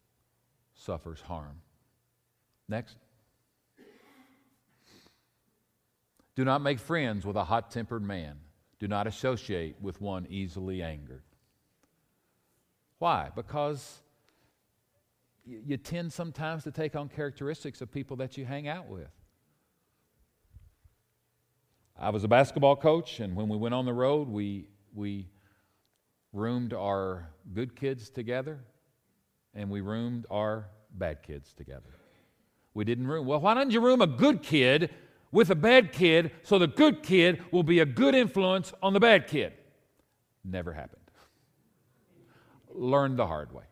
suffers 0.74 1.20
harm. 1.20 1.60
Next. 2.68 2.96
Do 6.34 6.44
not 6.44 6.62
make 6.62 6.78
friends 6.78 7.26
with 7.26 7.34
a 7.34 7.44
hot 7.44 7.72
tempered 7.72 8.02
man. 8.02 8.36
Do 8.78 8.86
not 8.86 9.08
associate 9.08 9.76
with 9.82 10.00
one 10.00 10.24
easily 10.30 10.82
angered. 10.82 11.24
Why? 13.00 13.30
Because 13.34 13.98
you 15.44 15.76
tend 15.76 16.12
sometimes 16.12 16.62
to 16.64 16.70
take 16.70 16.94
on 16.94 17.08
characteristics 17.08 17.80
of 17.80 17.90
people 17.90 18.16
that 18.18 18.36
you 18.36 18.44
hang 18.44 18.68
out 18.68 18.86
with. 18.86 19.10
I 21.98 22.10
was 22.10 22.22
a 22.22 22.28
basketball 22.28 22.76
coach, 22.76 23.18
and 23.18 23.34
when 23.34 23.48
we 23.48 23.56
went 23.56 23.74
on 23.74 23.84
the 23.84 23.92
road, 23.92 24.28
we, 24.28 24.68
we 24.98 25.28
roomed 26.32 26.74
our 26.74 27.30
good 27.54 27.76
kids 27.76 28.10
together 28.10 28.58
and 29.54 29.70
we 29.70 29.80
roomed 29.80 30.26
our 30.28 30.66
bad 30.92 31.22
kids 31.22 31.54
together. 31.54 31.94
We 32.74 32.84
didn't 32.84 33.06
room. 33.06 33.24
Well, 33.24 33.40
why 33.40 33.54
don't 33.54 33.70
you 33.70 33.80
room 33.80 34.02
a 34.02 34.06
good 34.06 34.42
kid 34.42 34.90
with 35.30 35.50
a 35.50 35.54
bad 35.54 35.92
kid 35.92 36.32
so 36.42 36.58
the 36.58 36.66
good 36.66 37.02
kid 37.02 37.42
will 37.52 37.62
be 37.62 37.78
a 37.78 37.86
good 37.86 38.14
influence 38.14 38.72
on 38.82 38.92
the 38.92 39.00
bad 39.00 39.28
kid? 39.28 39.52
Never 40.44 40.72
happened. 40.72 41.02
Learned 42.70 43.18
the 43.18 43.26
hard 43.26 43.52
way. 43.52 43.64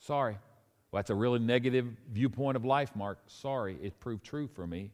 Sorry. 0.00 0.36
Well, 0.90 0.98
that's 0.98 1.10
a 1.10 1.14
really 1.14 1.38
negative 1.38 1.86
viewpoint 2.12 2.56
of 2.56 2.64
life, 2.64 2.94
Mark. 2.96 3.18
Sorry, 3.26 3.78
it 3.80 3.98
proved 4.00 4.24
true 4.24 4.48
for 4.48 4.66
me. 4.66 4.90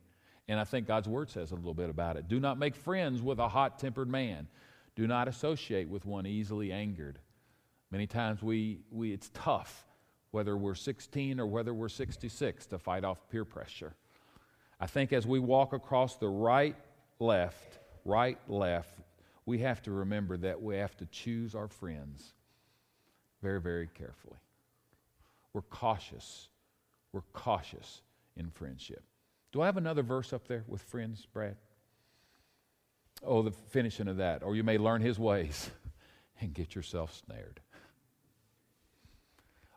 And 0.51 0.59
I 0.59 0.65
think 0.65 0.89
God's 0.89 1.09
word 1.09 1.31
says 1.31 1.53
a 1.53 1.55
little 1.55 1.75
bit 1.75 1.91
about 1.91 2.17
it. 2.17 2.27
Do 2.27 2.41
not 2.41 2.59
make 2.59 2.75
friends 2.75 3.23
with 3.23 3.39
a 3.39 3.47
hot 3.47 3.79
tempered 3.79 4.09
man. 4.09 4.49
Do 4.97 5.07
not 5.07 5.29
associate 5.29 5.89
with 5.89 6.05
one 6.05 6.27
easily 6.27 6.73
angered. 6.73 7.21
Many 7.93 8.09
times 8.09 8.43
we, 8.43 8.81
we, 8.91 9.13
it's 9.13 9.31
tough, 9.33 9.87
whether 10.33 10.57
we're 10.57 10.75
16 10.75 11.39
or 11.39 11.47
whether 11.47 11.73
we're 11.73 11.89
66, 11.89 12.67
to 12.67 12.81
fight 12.81 13.05
off 13.05 13.31
peer 13.31 13.45
pressure. 13.45 13.95
I 14.81 14.89
think 14.89 15.13
as 15.13 15.25
we 15.25 15.39
walk 15.39 15.73
across 15.73 16.17
the 16.17 16.29
right, 16.29 16.75
left, 17.21 17.79
right, 18.05 18.37
left, 18.49 18.99
we 19.47 19.59
have 19.59 19.81
to 19.83 19.93
remember 19.93 20.37
that 20.39 20.61
we 20.61 20.79
have 20.79 20.97
to 20.97 21.07
choose 21.07 21.55
our 21.55 21.69
friends 21.69 22.35
very, 23.41 23.61
very 23.61 23.87
carefully. 23.87 24.39
We're 25.53 25.63
cautious. 25.63 26.49
We're 27.13 27.23
cautious 27.35 28.03
in 28.37 28.51
friendship. 28.51 29.05
Do 29.53 29.63
I 29.63 29.67
have 29.67 29.77
another 29.77 30.03
verse 30.03 30.33
up 30.33 30.47
there 30.47 30.65
with 30.69 30.83
friends, 30.83 31.27
Brad? 31.33 31.57
Oh, 33.25 33.43
the 33.43 33.51
finishing 33.51 34.09
of 34.09 34.19
that. 34.19 34.43
Or 34.43 34.55
you 34.55 34.63
may 34.63 34.79
learn 34.79 35.03
his 35.03 35.19
ways 35.19 35.71
and 36.41 36.55
get 36.55 36.75
yourself 36.75 37.21
snared. 37.27 37.61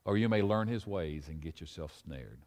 Or 0.05 0.17
you 0.17 0.29
may 0.29 0.41
learn 0.41 0.67
his 0.67 0.85
ways 0.85 1.27
and 1.27 1.41
get 1.41 1.59
yourself 1.59 1.93
snared. 2.05 2.39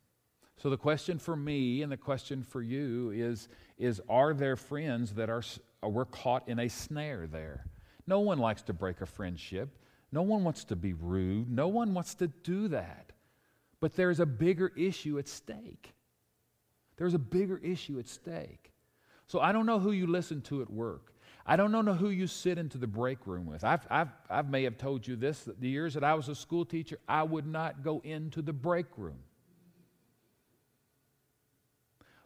So 0.59 0.71
the 0.71 0.77
question 0.77 1.19
for 1.19 1.37
me 1.37 1.83
and 1.83 1.93
the 1.93 1.97
question 1.97 2.43
for 2.43 2.63
you 2.63 3.11
is, 3.11 3.49
is 3.79 4.01
are 4.09 4.33
there 4.33 4.57
friends 4.57 5.15
that 5.15 5.29
are, 5.29 5.43
uh, 5.83 5.89
we're 5.89 6.07
caught 6.07 6.49
in 6.49 6.59
a 6.59 6.69
snare 6.69 7.27
there? 7.27 7.67
No 8.07 8.21
one 8.21 8.39
likes 8.39 8.63
to 8.63 8.73
break 8.73 9.01
a 9.01 9.07
friendship. 9.07 9.77
No 10.13 10.23
one 10.23 10.45
wants 10.45 10.65
to 10.65 10.77
be 10.77 10.93
rude. 10.93 11.51
No 11.51 11.69
one 11.69 11.93
wants 11.93 12.15
to 12.17 12.29
do 12.29 12.69
that. 12.69 13.13
But 13.81 13.97
there's 13.97 14.21
a 14.21 14.27
bigger 14.27 14.73
issue 14.77 15.19
at 15.19 15.29
stake. 15.29 15.93
There's 16.97 17.15
a 17.15 17.19
bigger 17.19 17.59
issue 17.59 17.99
at 17.99 18.09
stake. 18.09 18.73
So 19.27 19.41
I 19.41 19.53
don't 19.53 19.67
know 19.67 19.79
who 19.79 19.93
you 19.93 20.07
listen 20.07 20.41
to 20.43 20.63
at 20.63 20.71
work. 20.71 21.13
I 21.45 21.57
don't 21.57 21.71
know 21.71 21.83
who 21.95 22.11
you 22.11 22.27
sit 22.27 22.59
into 22.59 22.77
the 22.77 22.87
break 22.87 23.27
room 23.27 23.47
with. 23.47 23.63
I've, 23.63 23.87
I've, 23.89 24.09
I 24.29 24.43
may 24.43 24.65
have 24.65 24.79
told 24.79 25.07
you 25.07 25.15
this 25.15 25.49
the 25.59 25.69
years 25.69 25.95
that 25.95 26.03
I 26.03 26.15
was 26.15 26.29
a 26.29 26.35
school 26.35 26.65
teacher, 26.65 26.99
I 27.09 27.23
would 27.23 27.47
not 27.47 27.85
go 27.85 28.01
into 28.03 28.43
the 28.43 28.53
break 28.53 28.87
room. 28.97 29.19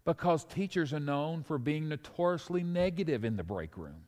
Because 0.07 0.45
teachers 0.45 0.95
are 0.95 1.01
known 1.01 1.43
for 1.43 1.59
being 1.59 1.89
notoriously 1.89 2.63
negative 2.63 3.25
in 3.25 3.37
the 3.37 3.45
break 3.45 3.77
room 3.77 4.05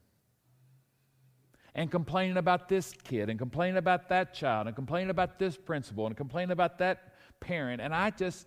and 1.74 1.90
complaining 1.90 2.38
about 2.38 2.68
this 2.68 2.92
kid 3.04 3.28
and 3.28 3.38
complaining 3.38 3.76
about 3.76 4.08
that 4.08 4.34
child 4.34 4.66
and 4.66 4.76
complaining 4.76 5.10
about 5.10 5.38
this 5.38 5.56
principal 5.56 6.06
and 6.06 6.16
complaining 6.16 6.50
about 6.50 6.78
that 6.78 7.14
parent. 7.40 7.80
And 7.80 7.94
I 7.94 8.10
just 8.10 8.46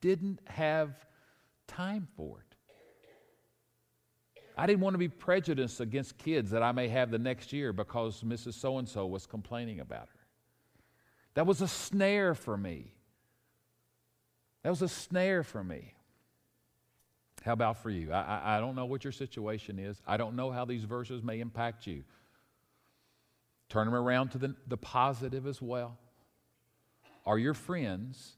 didn't 0.00 0.40
have 0.46 0.94
time 1.70 2.08
for 2.16 2.40
it. 2.40 2.56
I 4.56 4.66
didn't 4.66 4.80
want 4.80 4.94
to 4.94 4.98
be 4.98 5.08
prejudiced 5.08 5.80
against 5.80 6.18
kids 6.18 6.50
that 6.50 6.62
I 6.62 6.72
may 6.72 6.88
have 6.88 7.10
the 7.10 7.18
next 7.18 7.52
year 7.52 7.72
because 7.72 8.22
Mrs. 8.22 8.54
So 8.54 8.78
and 8.78 8.88
so 8.88 9.06
was 9.06 9.26
complaining 9.26 9.80
about 9.80 10.08
her. 10.08 10.20
That 11.34 11.46
was 11.46 11.62
a 11.62 11.68
snare 11.68 12.34
for 12.34 12.56
me. 12.56 12.92
That 14.62 14.70
was 14.70 14.82
a 14.82 14.88
snare 14.88 15.42
for 15.42 15.64
me. 15.64 15.94
How 17.42 17.52
about 17.52 17.82
for 17.82 17.88
you? 17.88 18.12
I, 18.12 18.20
I, 18.20 18.56
I, 18.56 18.60
don't 18.60 18.74
know 18.74 18.84
what 18.84 19.02
your 19.02 19.12
situation 19.12 19.78
is. 19.78 20.02
I 20.06 20.18
don't 20.18 20.36
know 20.36 20.50
how 20.50 20.66
these 20.66 20.84
verses 20.84 21.22
may 21.22 21.40
impact 21.40 21.86
you. 21.86 22.04
Turn 23.70 23.86
them 23.86 23.94
around 23.94 24.30
to 24.32 24.38
the, 24.38 24.54
the 24.66 24.76
positive 24.76 25.46
as 25.46 25.62
well. 25.62 25.96
Are 27.24 27.38
your 27.38 27.54
friends, 27.54 28.32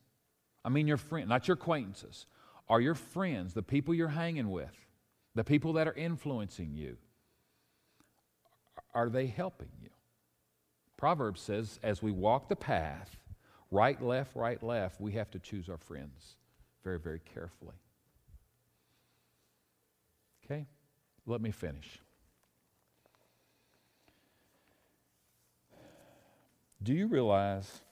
I 0.65 0.69
mean 0.69 0.87
your 0.87 0.99
friend, 0.99 1.29
not 1.29 1.49
your 1.49 1.55
acquaintances, 1.55 2.27
are 2.73 2.81
your 2.81 2.95
friends, 2.95 3.53
the 3.53 3.63
people 3.63 3.93
you're 3.93 4.09
hanging 4.09 4.51
with, 4.51 4.75
the 5.35 5.45
people 5.45 5.75
that 5.75 5.87
are 5.87 5.93
influencing 5.93 6.73
you, 6.73 6.97
are 8.95 9.11
they 9.11 9.27
helping 9.27 9.69
you? 9.83 9.91
Proverbs 10.97 11.43
says, 11.43 11.79
as 11.83 12.03
we 12.03 12.11
walk 12.11 12.49
the 12.49 12.57
path, 12.57 13.19
right, 13.71 14.03
left, 14.03 14.35
right, 14.35 14.63
left, 14.63 15.03
we 15.03 15.13
have 15.13 15.31
to 15.33 15.39
choose 15.39 15.69
our 15.69 15.77
friends 15.77 16.37
very, 16.83 16.99
very 16.99 17.21
carefully. 17.35 17.75
Okay? 20.47 20.65
Let 21.27 21.43
me 21.43 21.51
finish. 21.51 21.99
Do 26.83 26.95
you 26.95 27.07
realize 27.07 27.83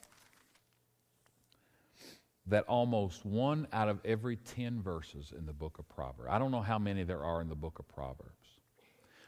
that 2.47 2.65
almost 2.65 3.25
one 3.25 3.67
out 3.71 3.87
of 3.87 3.99
every 4.03 4.35
10 4.35 4.81
verses 4.81 5.33
in 5.37 5.45
the 5.45 5.53
book 5.53 5.77
of 5.79 5.87
Proverbs, 5.89 6.29
I 6.31 6.39
don't 6.39 6.51
know 6.51 6.61
how 6.61 6.79
many 6.79 7.03
there 7.03 7.23
are 7.23 7.41
in 7.41 7.49
the 7.49 7.55
book 7.55 7.79
of 7.79 7.87
Proverbs, 7.87 8.59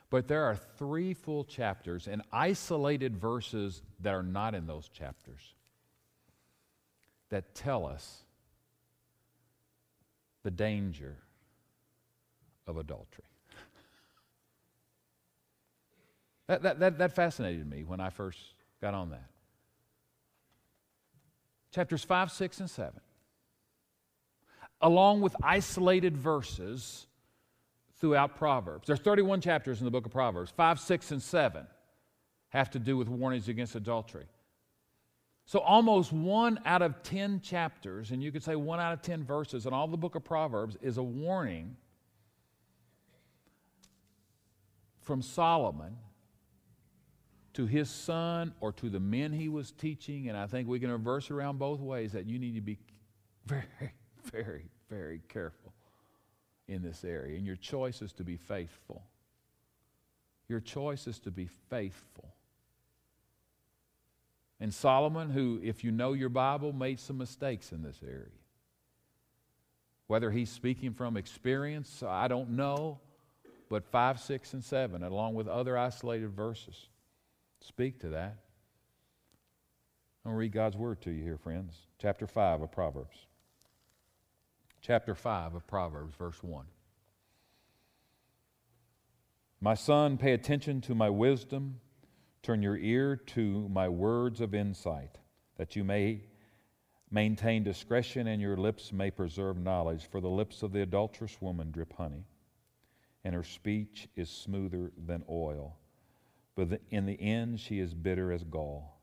but 0.10 0.28
there 0.28 0.43
are 0.43 0.56
three 0.56 1.13
full 1.13 1.43
chapters 1.43 2.08
and 2.08 2.21
isolated 2.32 3.15
verses 3.15 3.82
that 3.99 4.13
are 4.13 4.23
not 4.23 4.56
in 4.56 4.67
those 4.67 4.89
chapters 4.89 5.54
that 7.30 7.56
tell 7.56 7.86
us 7.86 8.23
the 10.43 10.52
danger 10.52 11.17
of 12.67 12.78
adultery. 12.78 13.26
That, 16.47 16.62
that, 16.63 16.80
that, 16.80 16.97
that 16.97 17.15
fascinated 17.15 17.69
me 17.69 17.84
when 17.84 17.99
I 17.99 18.10
first 18.10 18.39
got 18.82 18.93
on 18.93 19.12
that. 19.12 19.30
Chapters 21.73 22.03
5, 22.03 22.31
6, 22.31 22.59
and 22.62 22.69
7 22.69 22.93
along 24.83 25.21
with 25.21 25.33
isolated 25.41 26.15
verses 26.15 27.07
throughout 27.99 28.36
Proverbs. 28.36 28.86
There's 28.86 28.99
31 28.99 29.39
chapters 29.39 29.79
in 29.79 29.86
the 29.86 29.91
book 29.91 30.05
of 30.05 30.12
Proverbs. 30.12 30.51
5, 30.51 30.79
6, 30.79 31.12
and 31.12 31.23
7 31.23 31.65
have 32.49 32.69
to 32.71 32.79
do 32.79 32.97
with 32.97 33.07
warnings 33.07 33.47
against 33.47 33.75
adultery. 33.75 34.25
So 35.45 35.59
almost 35.59 36.12
one 36.12 36.59
out 36.65 36.81
of 36.81 37.01
10 37.01 37.39
chapters, 37.39 38.12
and 38.12 38.21
you 38.21 38.31
could 38.31 38.43
say 38.43 38.55
one 38.55 38.79
out 38.79 38.93
of 38.93 39.01
10 39.01 39.23
verses 39.23 39.65
in 39.65 39.73
all 39.73 39.88
the 39.88 39.97
book 39.97 40.15
of 40.15 40.23
Proverbs, 40.23 40.77
is 40.81 40.97
a 40.97 41.03
warning 41.03 41.77
from 44.99 45.21
Solomon 45.21 45.95
to 47.54 47.66
his 47.66 47.89
son 47.89 48.54
or 48.60 48.72
to 48.74 48.89
the 48.89 49.00
men 49.00 49.32
he 49.32 49.48
was 49.48 49.72
teaching. 49.72 50.30
And 50.30 50.38
I 50.38 50.48
think 50.48 50.68
we 50.68 50.80
can 50.80 50.92
reverse 50.92 51.30
around 51.30 51.60
both 51.60 51.80
ways 51.80 52.13
that 52.13 52.26
you 52.26 52.39
need 52.39 52.56
to 52.56 52.62
be 52.62 52.78
very, 53.46 53.94
very, 54.32 54.66
very 54.89 55.22
careful 55.30 55.74
in 56.68 56.82
this 56.82 57.04
area. 57.04 57.38
And 57.38 57.46
your 57.46 57.56
choice 57.56 58.02
is 58.02 58.13
to 58.13 58.24
be 58.24 58.38
faithful. 58.38 59.04
Your 60.48 60.60
choice 60.60 61.08
is 61.08 61.20
to 61.20 61.32
be 61.32 61.48
faithful. 61.70 62.34
And 64.60 64.74
Solomon, 64.74 65.30
who, 65.30 65.60
if 65.63 65.84
you 65.84 65.92
know 65.92 66.13
your 66.13 66.30
Bible, 66.30 66.74
made 66.74 67.00
some 67.00 67.18
mistakes 67.18 67.72
in 67.72 67.84
this 67.84 68.00
area. 68.04 68.28
Whether 70.08 70.32
he's 70.32 70.50
speaking 70.50 70.94
from 70.94 71.18
experience, 71.18 72.04
I 72.06 72.28
don't 72.28 72.52
know, 72.52 73.00
but 73.70 73.84
5, 73.86 74.20
6, 74.20 74.54
and 74.54 74.63
7, 74.63 75.04
along 75.04 75.34
with 75.34 75.48
other 75.48 75.78
isolated 75.78 76.30
verses, 76.32 76.88
speak 77.67 77.99
to 78.02 78.10
that. 78.10 78.38
I'll 80.26 80.34
read 80.34 80.52
God's 80.52 80.78
word 80.78 81.02
to 81.02 81.12
you 81.12 81.23
here, 81.23 81.38
friends. 81.38 81.76
Chapter 81.99 82.28
5 82.28 82.62
of 82.62 82.71
Proverbs 82.71 83.17
chapter 84.82 85.15
5 85.15 85.56
of 85.56 85.65
Proverbs, 85.65 86.13
verse 86.17 86.43
1. 86.43 86.65
My 89.62 89.76
son, 89.76 90.17
pay 90.17 90.34
attention 90.34 90.82
to 90.82 90.93
my 90.93 91.10
wisdom, 91.10 91.80
turn 92.41 92.62
your 92.62 92.76
ear 92.76 93.15
to 93.15 93.69
my 93.69 93.88
words 93.88 94.41
of 94.41 94.54
insight, 94.54 95.19
that 95.56 95.78
you 95.78 95.86
may 95.86 96.23
Maintain 97.13 97.63
discretion, 97.63 98.26
and 98.26 98.41
your 98.41 98.58
lips 98.58 98.91
may 98.91 99.12
preserve 99.12 99.56
knowledge, 99.56 100.08
for 100.10 100.19
the 100.19 100.32
lips 100.32 100.63
of 100.63 100.71
the 100.71 100.82
adulterous 100.82 101.39
woman 101.39 101.69
drip 101.69 101.93
honey, 101.93 102.26
and 103.23 103.36
her 103.36 103.43
speech 103.43 104.08
is 104.15 104.32
smoother 104.32 104.91
than 104.97 105.23
oil. 105.30 105.78
But 106.56 106.82
in 106.89 107.06
the 107.06 107.20
end, 107.20 107.60
she 107.60 107.80
is 107.80 107.94
bitter 107.94 108.32
as 108.32 108.44
gall, 108.44 109.00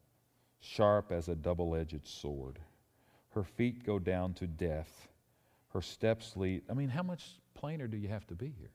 sharp 0.60 1.10
as 1.10 1.28
a 1.28 1.34
double 1.34 1.74
edged 1.74 2.06
sword. 2.06 2.60
Her 3.30 3.42
feet 3.42 3.84
go 3.84 3.98
down 3.98 4.34
to 4.34 4.46
death. 4.46 5.08
Her 5.68 5.82
steps 5.82 6.36
lead. 6.36 6.62
I 6.70 6.74
mean, 6.74 6.88
how 6.88 7.02
much 7.02 7.38
plainer 7.54 7.86
do 7.86 7.96
you 7.96 8.08
have 8.08 8.26
to 8.28 8.34
be 8.34 8.52
here? 8.58 8.72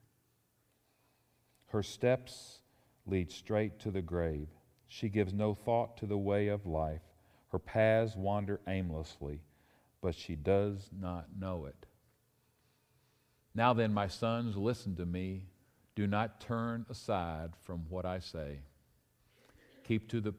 Her 1.67 1.83
steps 1.83 2.59
lead 3.05 3.31
straight 3.31 3.79
to 3.79 3.91
the 3.91 4.01
grave. 4.01 4.47
She 4.87 5.09
gives 5.09 5.33
no 5.33 5.53
thought 5.53 5.97
to 5.97 6.05
the 6.05 6.17
way 6.17 6.47
of 6.47 6.65
life. 6.65 7.01
Her 7.49 7.59
paths 7.59 8.15
wander 8.15 8.59
aimlessly, 8.67 9.41
but 10.01 10.15
she 10.15 10.35
does 10.35 10.89
not 10.97 11.27
know 11.37 11.65
it. 11.65 11.85
Now 13.53 13.73
then, 13.73 13.93
my 13.93 14.07
sons, 14.07 14.57
listen 14.57 14.95
to 14.97 15.05
me. 15.05 15.47
Do 15.95 16.07
not 16.07 16.41
turn 16.41 16.85
aside 16.89 17.51
from 17.63 17.85
what 17.89 18.05
I 18.05 18.19
say. 18.19 18.59
Keep 19.85 20.09
to, 20.09 20.19
the, 20.19 20.33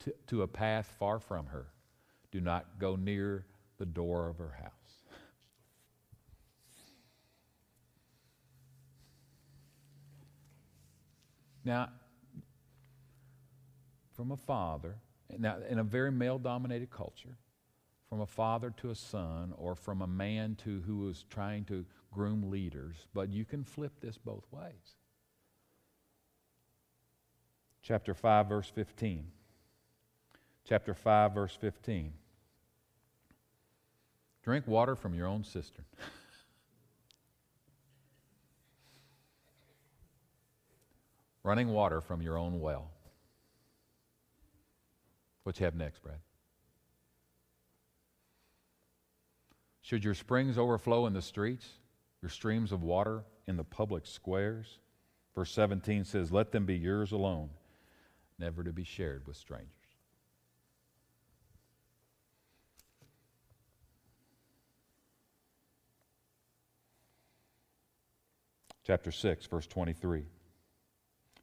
to, 0.00 0.14
to 0.26 0.42
a 0.42 0.48
path 0.48 0.92
far 0.98 1.20
from 1.20 1.46
her. 1.46 1.66
Do 2.32 2.40
not 2.40 2.78
go 2.78 2.96
near 2.96 3.46
the 3.78 3.86
door 3.86 4.28
of 4.28 4.38
her 4.38 4.56
house. 4.60 4.72
Now, 11.64 11.90
from 14.16 14.32
a 14.32 14.36
father, 14.36 14.96
now 15.38 15.58
in 15.68 15.78
a 15.78 15.84
very 15.84 16.10
male 16.10 16.38
dominated 16.38 16.90
culture, 16.90 17.38
from 18.08 18.20
a 18.20 18.26
father 18.26 18.74
to 18.78 18.90
a 18.90 18.94
son, 18.94 19.54
or 19.56 19.74
from 19.74 20.02
a 20.02 20.06
man 20.06 20.56
to 20.64 20.80
who 20.80 21.08
is 21.08 21.24
trying 21.30 21.64
to 21.66 21.84
groom 22.12 22.50
leaders, 22.50 22.96
but 23.14 23.30
you 23.30 23.44
can 23.44 23.64
flip 23.64 23.92
this 24.00 24.18
both 24.18 24.44
ways. 24.52 24.96
Chapter 27.82 28.14
5, 28.14 28.48
verse 28.48 28.68
15. 28.68 29.26
Chapter 30.68 30.94
5, 30.94 31.34
verse 31.34 31.56
15. 31.60 32.12
Drink 34.44 34.66
water 34.68 34.94
from 34.94 35.14
your 35.14 35.26
own 35.26 35.42
cistern. 35.42 35.84
Running 41.42 41.68
water 41.70 42.00
from 42.00 42.22
your 42.22 42.38
own 42.38 42.60
well. 42.60 42.90
What 45.42 45.58
you 45.58 45.64
have 45.64 45.74
next, 45.74 46.00
Brad? 46.02 46.18
Should 49.80 50.04
your 50.04 50.14
springs 50.14 50.56
overflow 50.56 51.06
in 51.06 51.12
the 51.12 51.22
streets, 51.22 51.68
your 52.22 52.30
streams 52.30 52.72
of 52.72 52.82
water 52.82 53.24
in 53.46 53.56
the 53.56 53.64
public 53.64 54.06
squares? 54.06 54.78
Verse 55.34 55.52
17 55.52 56.04
says, 56.04 56.30
Let 56.30 56.52
them 56.52 56.64
be 56.64 56.76
yours 56.76 57.12
alone, 57.12 57.50
never 58.38 58.62
to 58.62 58.72
be 58.72 58.84
shared 58.84 59.26
with 59.26 59.36
strangers. 59.36 59.68
Chapter 68.84 69.12
6, 69.12 69.46
verse 69.46 69.66
23. 69.66 70.24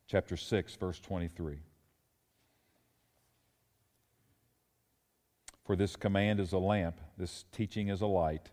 Chapter 0.08 0.36
6, 0.36 0.76
verse 0.76 1.00
23. 1.00 1.60
For 5.64 5.76
this 5.76 5.96
command 5.96 6.40
is 6.40 6.52
a 6.52 6.58
lamp, 6.58 7.00
this 7.18 7.46
teaching 7.52 7.90
is 7.90 8.02
a 8.02 8.08
light, 8.08 8.50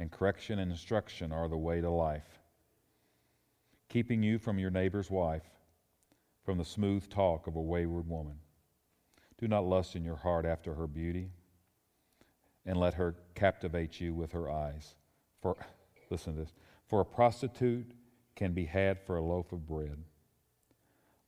and 0.00 0.10
correction 0.10 0.58
and 0.58 0.72
instruction 0.72 1.30
are 1.30 1.46
the 1.46 1.58
way 1.58 1.80
to 1.82 1.90
life, 1.90 2.40
keeping 3.90 4.22
you 4.22 4.38
from 4.38 4.58
your 4.58 4.70
neighbor's 4.70 5.10
wife, 5.10 5.44
from 6.42 6.56
the 6.56 6.64
smooth 6.64 7.06
talk 7.10 7.46
of 7.46 7.54
a 7.54 7.60
wayward 7.60 8.08
woman. 8.08 8.38
Do 9.38 9.46
not 9.46 9.66
lust 9.66 9.94
in 9.94 10.04
your 10.04 10.16
heart 10.16 10.46
after 10.46 10.74
her 10.74 10.86
beauty, 10.86 11.28
and 12.64 12.78
let 12.78 12.94
her 12.94 13.14
captivate 13.34 14.00
you 14.00 14.14
with 14.14 14.32
her 14.32 14.50
eyes. 14.50 14.94
For, 15.42 15.54
listen 16.10 16.34
to 16.34 16.40
this, 16.40 16.54
for 16.88 17.02
a 17.02 17.04
prostitute 17.04 17.92
can 18.34 18.52
be 18.52 18.64
had 18.64 18.98
for 18.98 19.18
a 19.18 19.22
loaf 19.22 19.52
of 19.52 19.66
bread, 19.66 19.98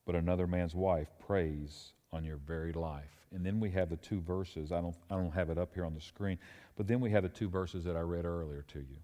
but 0.06 0.14
another 0.14 0.46
man's 0.46 0.74
wife 0.74 1.08
preys 1.18 1.92
on 2.12 2.24
your 2.24 2.36
very 2.36 2.72
life. 2.72 3.26
And 3.34 3.44
then 3.44 3.60
we 3.60 3.70
have 3.70 3.88
the 3.88 3.96
two 3.96 4.20
verses. 4.20 4.72
I 4.72 4.80
don't, 4.80 4.94
I 5.10 5.14
don't 5.14 5.32
have 5.32 5.50
it 5.50 5.58
up 5.58 5.74
here 5.74 5.86
on 5.86 5.94
the 5.94 6.00
screen, 6.00 6.38
but 6.76 6.86
then 6.86 7.00
we 7.00 7.10
have 7.10 7.22
the 7.22 7.28
two 7.28 7.48
verses 7.48 7.84
that 7.84 7.96
I 7.96 8.00
read 8.00 8.24
earlier 8.24 8.64
to 8.68 8.78
you. 8.78 8.98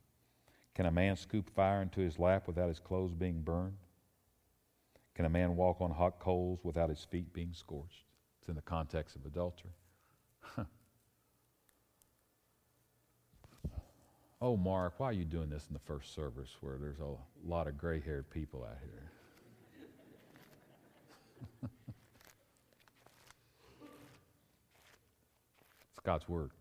Can 0.75 0.87
a 0.87 0.91
man 0.91 1.17
scoop 1.17 1.51
fire 1.55 1.83
into 1.83 2.01
his 2.01 2.19
lap 2.19 2.47
without 2.47 2.69
his 2.69 2.79
clothes 2.79 3.15
being 3.15 3.41
burned? 3.41 3.79
Can 5.15 5.25
a 5.25 5.31
man 5.31 5.57
walk 5.57 5.81
on 5.81 5.91
hot 5.91 6.21
coals 6.21 6.61
without 6.63 6.91
his 6.91 7.05
feet 7.05 7.33
being 7.33 7.53
scorched? 7.53 8.05
It's 8.41 8.49
in 8.49 8.55
the 8.55 8.63
context 8.63 9.17
of 9.17 9.27
adultery. 9.27 9.73
oh, 14.41 14.57
Mark, 14.57 14.95
why 15.01 15.07
are 15.07 15.13
you 15.13 15.25
doing 15.25 15.51
this 15.51 15.67
in 15.69 15.75
the 15.75 15.81
first 15.81 16.15
service 16.15 16.51
where 16.61 16.77
there's 16.79 17.01
a 17.01 17.17
lot 17.45 17.67
of 17.67 17.77
gray 17.77 18.01
haired 18.01 18.31
people 18.31 18.63
out 18.63 18.79
here? 18.81 19.11
God's 26.09 26.27
Word. 26.27 26.53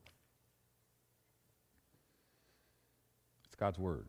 It's 3.45 3.55
God's 3.55 3.79
Word. 3.79 4.05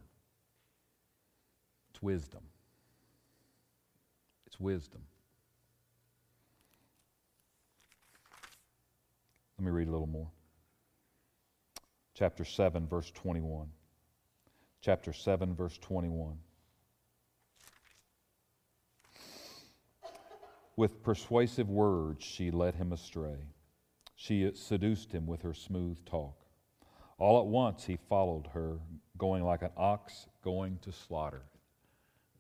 It's 1.91 2.03
wisdom. 2.03 2.41
It's 4.49 4.59
wisdom. 4.59 5.03
Let 9.57 9.65
me 9.65 9.71
read 9.71 9.87
a 9.87 9.93
little 9.93 10.09
more. 10.09 10.27
Chapter 12.15 12.45
7, 12.45 12.89
verse 12.89 13.13
21. 13.13 13.69
Chapter 14.81 15.13
7, 15.13 15.55
verse 15.55 15.79
21. 15.79 16.37
With 20.75 21.01
persuasive 21.05 21.71
words, 21.71 22.25
she 22.25 22.51
led 22.51 22.75
him 22.75 22.93
astray 22.93 23.37
she 24.21 24.51
seduced 24.55 25.13
him 25.13 25.29
with 25.29 25.43
her 25.43 25.55
smooth 25.55 26.05
talk. 26.05 26.35
All 27.19 27.39
at 27.39 27.47
once 27.47 27.85
he 27.85 27.97
followed 28.09 28.49
her, 28.53 28.81
going 29.17 29.45
like 29.45 29.63
an 29.63 29.71
ox 29.77 30.27
going 30.43 30.81
to 30.83 30.91
slaughter. 30.91 31.43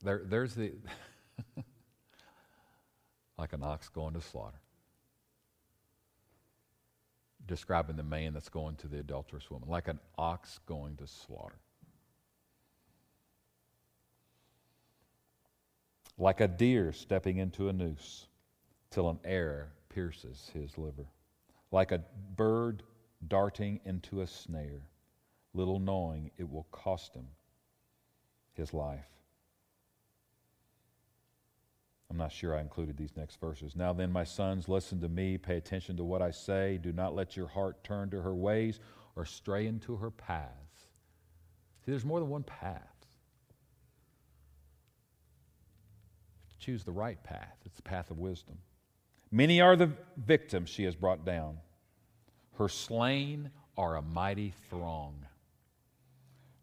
There, 0.02 0.22
there's 0.24 0.56
the. 0.56 0.72
like 3.38 3.52
an 3.52 3.62
ox 3.62 3.88
going 3.88 4.14
to 4.14 4.20
slaughter. 4.20 4.60
Describing 7.46 7.94
the 7.94 8.02
man 8.02 8.34
that's 8.34 8.48
going 8.48 8.74
to 8.76 8.88
the 8.88 8.98
adulterous 8.98 9.48
woman, 9.48 9.68
like 9.68 9.86
an 9.86 10.00
ox 10.18 10.58
going 10.66 10.96
to 10.96 11.06
slaughter. 11.06 11.60
Like 16.18 16.40
a 16.40 16.48
deer 16.48 16.92
stepping 16.92 17.36
into 17.36 17.68
a 17.68 17.72
noose 17.72 18.26
till 18.90 19.08
an 19.08 19.20
arrow 19.24 19.66
pierces 19.88 20.50
his 20.52 20.76
liver 20.76 21.06
like 21.70 21.92
a 21.92 22.02
bird 22.36 22.82
darting 23.26 23.80
into 23.84 24.20
a 24.20 24.26
snare, 24.26 24.88
little 25.54 25.78
knowing 25.78 26.30
it 26.38 26.48
will 26.48 26.66
cost 26.70 27.14
him 27.14 27.26
his 28.54 28.72
life. 28.72 29.08
I'm 32.10 32.16
not 32.16 32.32
sure 32.32 32.56
I 32.56 32.60
included 32.60 32.96
these 32.96 33.16
next 33.16 33.38
verses. 33.38 33.76
Now 33.76 33.92
then, 33.92 34.10
my 34.10 34.24
sons, 34.24 34.68
listen 34.68 35.00
to 35.02 35.08
me, 35.08 35.36
pay 35.36 35.56
attention 35.56 35.96
to 35.98 36.04
what 36.04 36.22
I 36.22 36.30
say. 36.30 36.78
Do 36.78 36.92
not 36.92 37.14
let 37.14 37.36
your 37.36 37.48
heart 37.48 37.84
turn 37.84 38.08
to 38.10 38.22
her 38.22 38.34
ways 38.34 38.80
or 39.14 39.26
stray 39.26 39.66
into 39.66 39.96
her 39.96 40.10
paths. 40.10 40.86
See, 41.84 41.90
there's 41.90 42.06
more 42.06 42.20
than 42.20 42.30
one 42.30 42.44
path. 42.44 42.82
Choose 46.58 46.82
the 46.82 46.92
right 46.92 47.22
path, 47.22 47.56
it's 47.64 47.76
the 47.76 47.82
path 47.82 48.10
of 48.10 48.18
wisdom. 48.18 48.58
Many 49.30 49.60
are 49.60 49.76
the 49.76 49.90
victims 50.16 50.70
she 50.70 50.84
has 50.84 50.94
brought 50.94 51.24
down. 51.24 51.58
Her 52.56 52.68
slain 52.68 53.50
are 53.76 53.96
a 53.96 54.02
mighty 54.02 54.54
throng. 54.70 55.26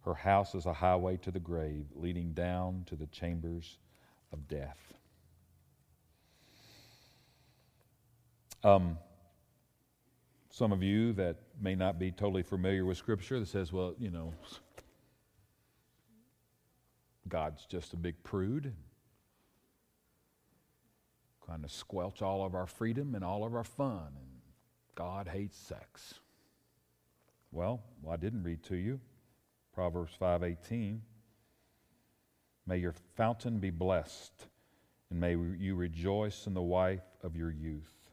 Her 0.04 0.16
house 0.16 0.56
is 0.56 0.66
a 0.66 0.74
highway 0.74 1.18
to 1.18 1.32
the 1.32 1.40
grave, 1.40 1.86
leading 1.96 2.34
down 2.34 2.84
to 2.88 2.96
the 2.96 3.08
chambers 3.08 3.78
of 4.32 4.48
death. 4.48 4.78
Um, 8.64 8.98
some 10.50 10.72
of 10.72 10.82
you 10.82 11.14
that 11.14 11.38
may 11.62 11.76
not 11.76 12.00
be 12.00 12.12
totally 12.12 12.44
familiar 12.44 12.84
with 12.84 12.98
Scripture 12.98 13.40
that 13.40 13.48
says, 13.48 13.72
well, 13.72 13.94
you 14.00 14.10
know, 14.10 14.34
God's 17.28 17.66
just 17.66 17.94
a 17.94 17.98
big 17.98 18.22
prude 18.24 18.74
kind 21.48 21.64
of 21.64 21.72
squelch 21.72 22.22
all 22.22 22.46
of 22.46 22.56
our 22.56 22.68
freedom 22.68 23.16
and 23.16 23.24
all 23.24 23.46
of 23.46 23.54
our 23.54 23.64
fun. 23.64 24.08
And 24.20 24.42
God 24.96 25.28
hates 25.28 25.58
sex. 25.58 26.16
Well, 27.52 27.84
I 28.10 28.18
didn't 28.18 28.44
read 28.44 28.64
to 28.64 28.76
you. 28.76 29.00
Proverbs 29.74 30.14
5:18. 30.20 31.02
May 32.66 32.78
your 32.78 32.94
fountain 33.16 33.60
be 33.60 33.70
blessed, 33.70 34.48
and 35.10 35.20
may 35.20 35.36
you 35.36 35.76
rejoice 35.76 36.48
in 36.48 36.54
the 36.54 36.62
wife 36.62 37.06
of 37.22 37.36
your 37.36 37.52
youth. 37.52 38.10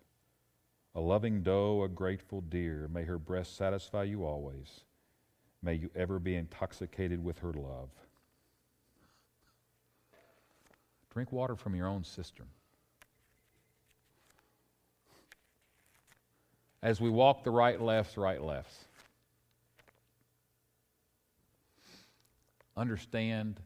A 0.94 1.00
loving 1.00 1.42
doe, 1.42 1.82
a 1.84 1.88
grateful 1.88 2.42
deer, 2.42 2.86
may 2.88 3.04
her 3.04 3.18
breast 3.18 3.56
satisfy 3.56 4.02
you 4.02 4.24
always. 4.24 4.84
May 5.62 5.74
you 5.74 5.90
ever 5.94 6.18
be 6.18 6.34
intoxicated 6.34 7.24
with 7.24 7.38
her 7.38 7.52
love. 7.52 7.88
Drink 11.10 11.32
water 11.32 11.56
from 11.56 11.74
your 11.74 11.86
own 11.86 12.04
cistern. 12.04 12.48
As 16.82 17.00
we 17.00 17.10
walk 17.10 17.44
the 17.44 17.50
right, 17.50 17.80
lefts, 17.80 18.16
right, 18.16 18.42
lefts, 18.42 18.86
understand 22.76 23.60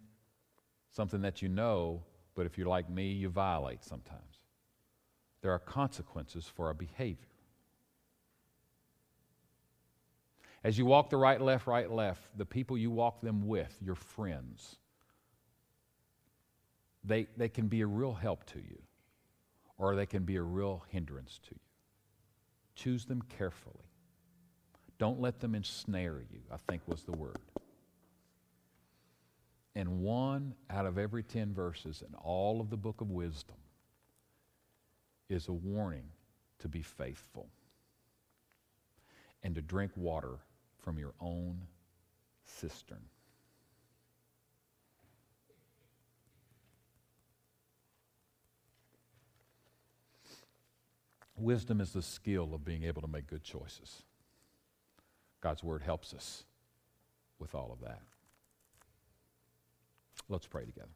something 0.90 1.22
that 1.22 1.40
you 1.40 1.48
know, 1.48 2.02
but 2.34 2.44
if 2.46 2.58
you're 2.58 2.66
like 2.66 2.90
me, 2.90 3.12
you 3.12 3.28
violate 3.28 3.84
sometimes. 3.84 4.20
There 5.40 5.52
are 5.52 5.58
consequences 5.58 6.44
for 6.44 6.66
our 6.66 6.74
behavior. 6.74 7.28
As 10.62 10.76
you 10.76 10.84
walk 10.84 11.10
the 11.10 11.16
right, 11.16 11.40
left, 11.40 11.66
right, 11.66 11.90
left, 11.90 12.36
the 12.36 12.44
people 12.44 12.76
you 12.76 12.90
walk 12.90 13.20
them 13.20 13.46
with, 13.46 13.76
your 13.80 13.94
friends, 13.94 14.76
they, 17.04 17.28
they 17.36 17.48
can 17.48 17.68
be 17.68 17.82
a 17.82 17.86
real 17.86 18.14
help 18.14 18.44
to 18.46 18.58
you, 18.58 18.82
or 19.78 19.94
they 19.94 20.06
can 20.06 20.24
be 20.24 20.36
a 20.36 20.42
real 20.42 20.84
hindrance 20.88 21.38
to 21.44 21.54
you. 21.54 21.65
Choose 22.76 23.06
them 23.06 23.22
carefully. 23.36 23.74
Don't 24.98 25.20
let 25.20 25.40
them 25.40 25.54
ensnare 25.54 26.22
you, 26.30 26.40
I 26.52 26.56
think 26.68 26.82
was 26.86 27.02
the 27.02 27.12
word. 27.12 27.40
And 29.74 30.00
one 30.00 30.54
out 30.70 30.86
of 30.86 30.96
every 30.96 31.22
10 31.22 31.52
verses 31.52 32.02
in 32.06 32.14
all 32.14 32.60
of 32.60 32.70
the 32.70 32.78
book 32.78 33.00
of 33.00 33.10
wisdom 33.10 33.56
is 35.28 35.48
a 35.48 35.52
warning 35.52 36.08
to 36.60 36.68
be 36.68 36.80
faithful 36.80 37.48
and 39.42 39.54
to 39.54 39.60
drink 39.60 39.92
water 39.96 40.38
from 40.78 40.98
your 40.98 41.12
own 41.20 41.60
cistern. 42.44 43.04
Wisdom 51.36 51.80
is 51.80 51.92
the 51.92 52.02
skill 52.02 52.54
of 52.54 52.64
being 52.64 52.84
able 52.84 53.02
to 53.02 53.08
make 53.08 53.26
good 53.26 53.44
choices. 53.44 54.02
God's 55.40 55.62
Word 55.62 55.82
helps 55.82 56.14
us 56.14 56.44
with 57.38 57.54
all 57.54 57.70
of 57.72 57.86
that. 57.86 58.00
Let's 60.28 60.46
pray 60.46 60.64
together. 60.64 60.88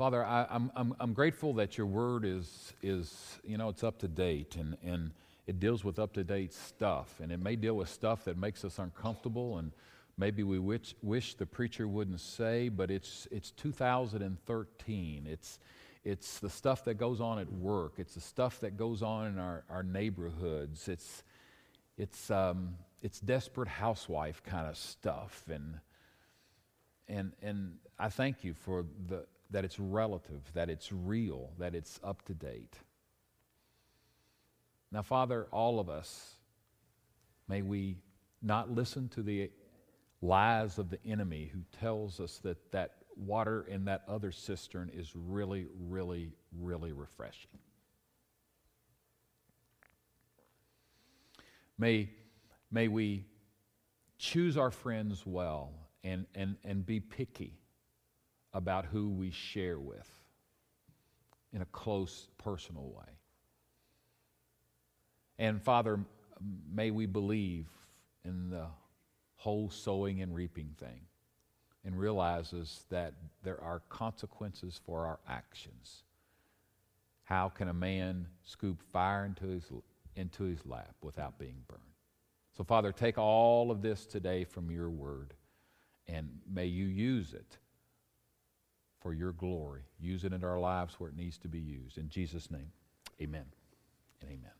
Father, 0.00 0.24
I, 0.24 0.44
am 0.44 0.48
I'm, 0.50 0.70
I'm, 0.76 0.96
I'm 0.98 1.12
grateful 1.12 1.52
that 1.52 1.76
your 1.76 1.86
word 1.86 2.24
is, 2.24 2.72
is, 2.82 3.38
you 3.44 3.58
know, 3.58 3.68
it's 3.68 3.84
up 3.84 3.98
to 3.98 4.08
date 4.08 4.56
and, 4.56 4.78
and 4.82 5.10
it 5.46 5.60
deals 5.60 5.84
with 5.84 5.98
up 5.98 6.14
to 6.14 6.24
date 6.24 6.54
stuff. 6.54 7.20
And 7.20 7.30
it 7.30 7.38
may 7.38 7.54
deal 7.54 7.74
with 7.74 7.90
stuff 7.90 8.24
that 8.24 8.38
makes 8.38 8.64
us 8.64 8.78
uncomfortable 8.78 9.58
and 9.58 9.72
maybe 10.16 10.42
we 10.42 10.58
wish, 10.58 10.94
wish 11.02 11.34
the 11.34 11.44
preacher 11.44 11.86
wouldn't 11.86 12.20
say, 12.20 12.70
but 12.70 12.90
it's, 12.90 13.28
it's 13.30 13.50
2013. 13.50 15.26
It's, 15.28 15.58
it's 16.02 16.38
the 16.38 16.48
stuff 16.48 16.82
that 16.86 16.94
goes 16.94 17.20
on 17.20 17.38
at 17.38 17.52
work, 17.52 17.96
it's 17.98 18.14
the 18.14 18.22
stuff 18.22 18.58
that 18.60 18.78
goes 18.78 19.02
on 19.02 19.26
in 19.26 19.38
our, 19.38 19.64
our 19.68 19.82
neighborhoods, 19.82 20.88
it's, 20.88 21.24
it's, 21.98 22.30
um, 22.30 22.74
it's 23.02 23.20
desperate 23.20 23.68
housewife 23.68 24.42
kind 24.44 24.66
of 24.66 24.78
stuff. 24.78 25.44
And, 25.52 25.78
and, 27.06 27.32
and 27.42 27.74
I 27.98 28.08
thank 28.08 28.44
you 28.44 28.54
for 28.54 28.86
the, 29.06 29.26
that 29.50 29.64
it's 29.64 29.78
relative, 29.78 30.42
that 30.54 30.70
it's 30.70 30.92
real, 30.92 31.50
that 31.58 31.74
it's 31.74 31.98
up 32.04 32.24
to 32.26 32.34
date. 32.34 32.76
Now, 34.92 35.02
Father, 35.02 35.46
all 35.52 35.78
of 35.80 35.88
us, 35.88 36.34
may 37.48 37.62
we 37.62 37.98
not 38.42 38.70
listen 38.70 39.08
to 39.10 39.22
the 39.22 39.50
lies 40.22 40.78
of 40.78 40.90
the 40.90 40.98
enemy 41.04 41.50
who 41.52 41.60
tells 41.78 42.20
us 42.20 42.38
that 42.38 42.72
that 42.72 42.94
water 43.16 43.66
in 43.68 43.84
that 43.84 44.02
other 44.08 44.32
cistern 44.32 44.90
is 44.94 45.12
really, 45.14 45.66
really, 45.78 46.32
really 46.58 46.92
refreshing. 46.92 47.58
May, 51.78 52.10
may 52.70 52.88
we 52.88 53.24
choose 54.18 54.56
our 54.56 54.70
friends 54.70 55.24
well 55.24 55.72
and, 56.04 56.26
and, 56.34 56.56
and 56.64 56.84
be 56.84 57.00
picky 57.00 57.59
about 58.52 58.86
who 58.86 59.08
we 59.08 59.30
share 59.30 59.78
with 59.78 60.08
in 61.52 61.62
a 61.62 61.66
close, 61.66 62.28
personal 62.38 62.88
way. 62.90 63.12
And 65.38 65.62
Father, 65.62 65.98
may 66.72 66.90
we 66.90 67.06
believe 67.06 67.66
in 68.24 68.50
the 68.50 68.66
whole 69.36 69.70
sowing 69.70 70.20
and 70.20 70.34
reaping 70.34 70.74
thing 70.78 71.00
and 71.84 71.98
realizes 71.98 72.84
that 72.90 73.14
there 73.42 73.60
are 73.62 73.80
consequences 73.88 74.78
for 74.84 75.06
our 75.06 75.18
actions. 75.28 76.02
How 77.24 77.48
can 77.48 77.68
a 77.68 77.74
man 77.74 78.26
scoop 78.44 78.82
fire 78.92 79.24
into 79.24 79.46
his, 79.46 79.64
into 80.14 80.44
his 80.44 80.66
lap 80.66 80.94
without 81.00 81.38
being 81.38 81.56
burned? 81.68 81.80
So, 82.56 82.64
Father, 82.64 82.92
take 82.92 83.16
all 83.16 83.70
of 83.70 83.80
this 83.80 84.04
today 84.04 84.44
from 84.44 84.70
your 84.70 84.90
word 84.90 85.32
and 86.06 86.28
may 86.52 86.66
you 86.66 86.86
use 86.86 87.32
it 87.32 87.56
for 89.00 89.12
your 89.12 89.32
glory. 89.32 89.82
Use 89.98 90.24
it 90.24 90.32
in 90.32 90.44
our 90.44 90.58
lives 90.58 90.94
where 90.98 91.10
it 91.10 91.16
needs 91.16 91.38
to 91.38 91.48
be 91.48 91.58
used. 91.58 91.98
In 91.98 92.08
Jesus' 92.08 92.50
name, 92.50 92.72
amen 93.20 93.46
and 94.20 94.30
amen. 94.30 94.59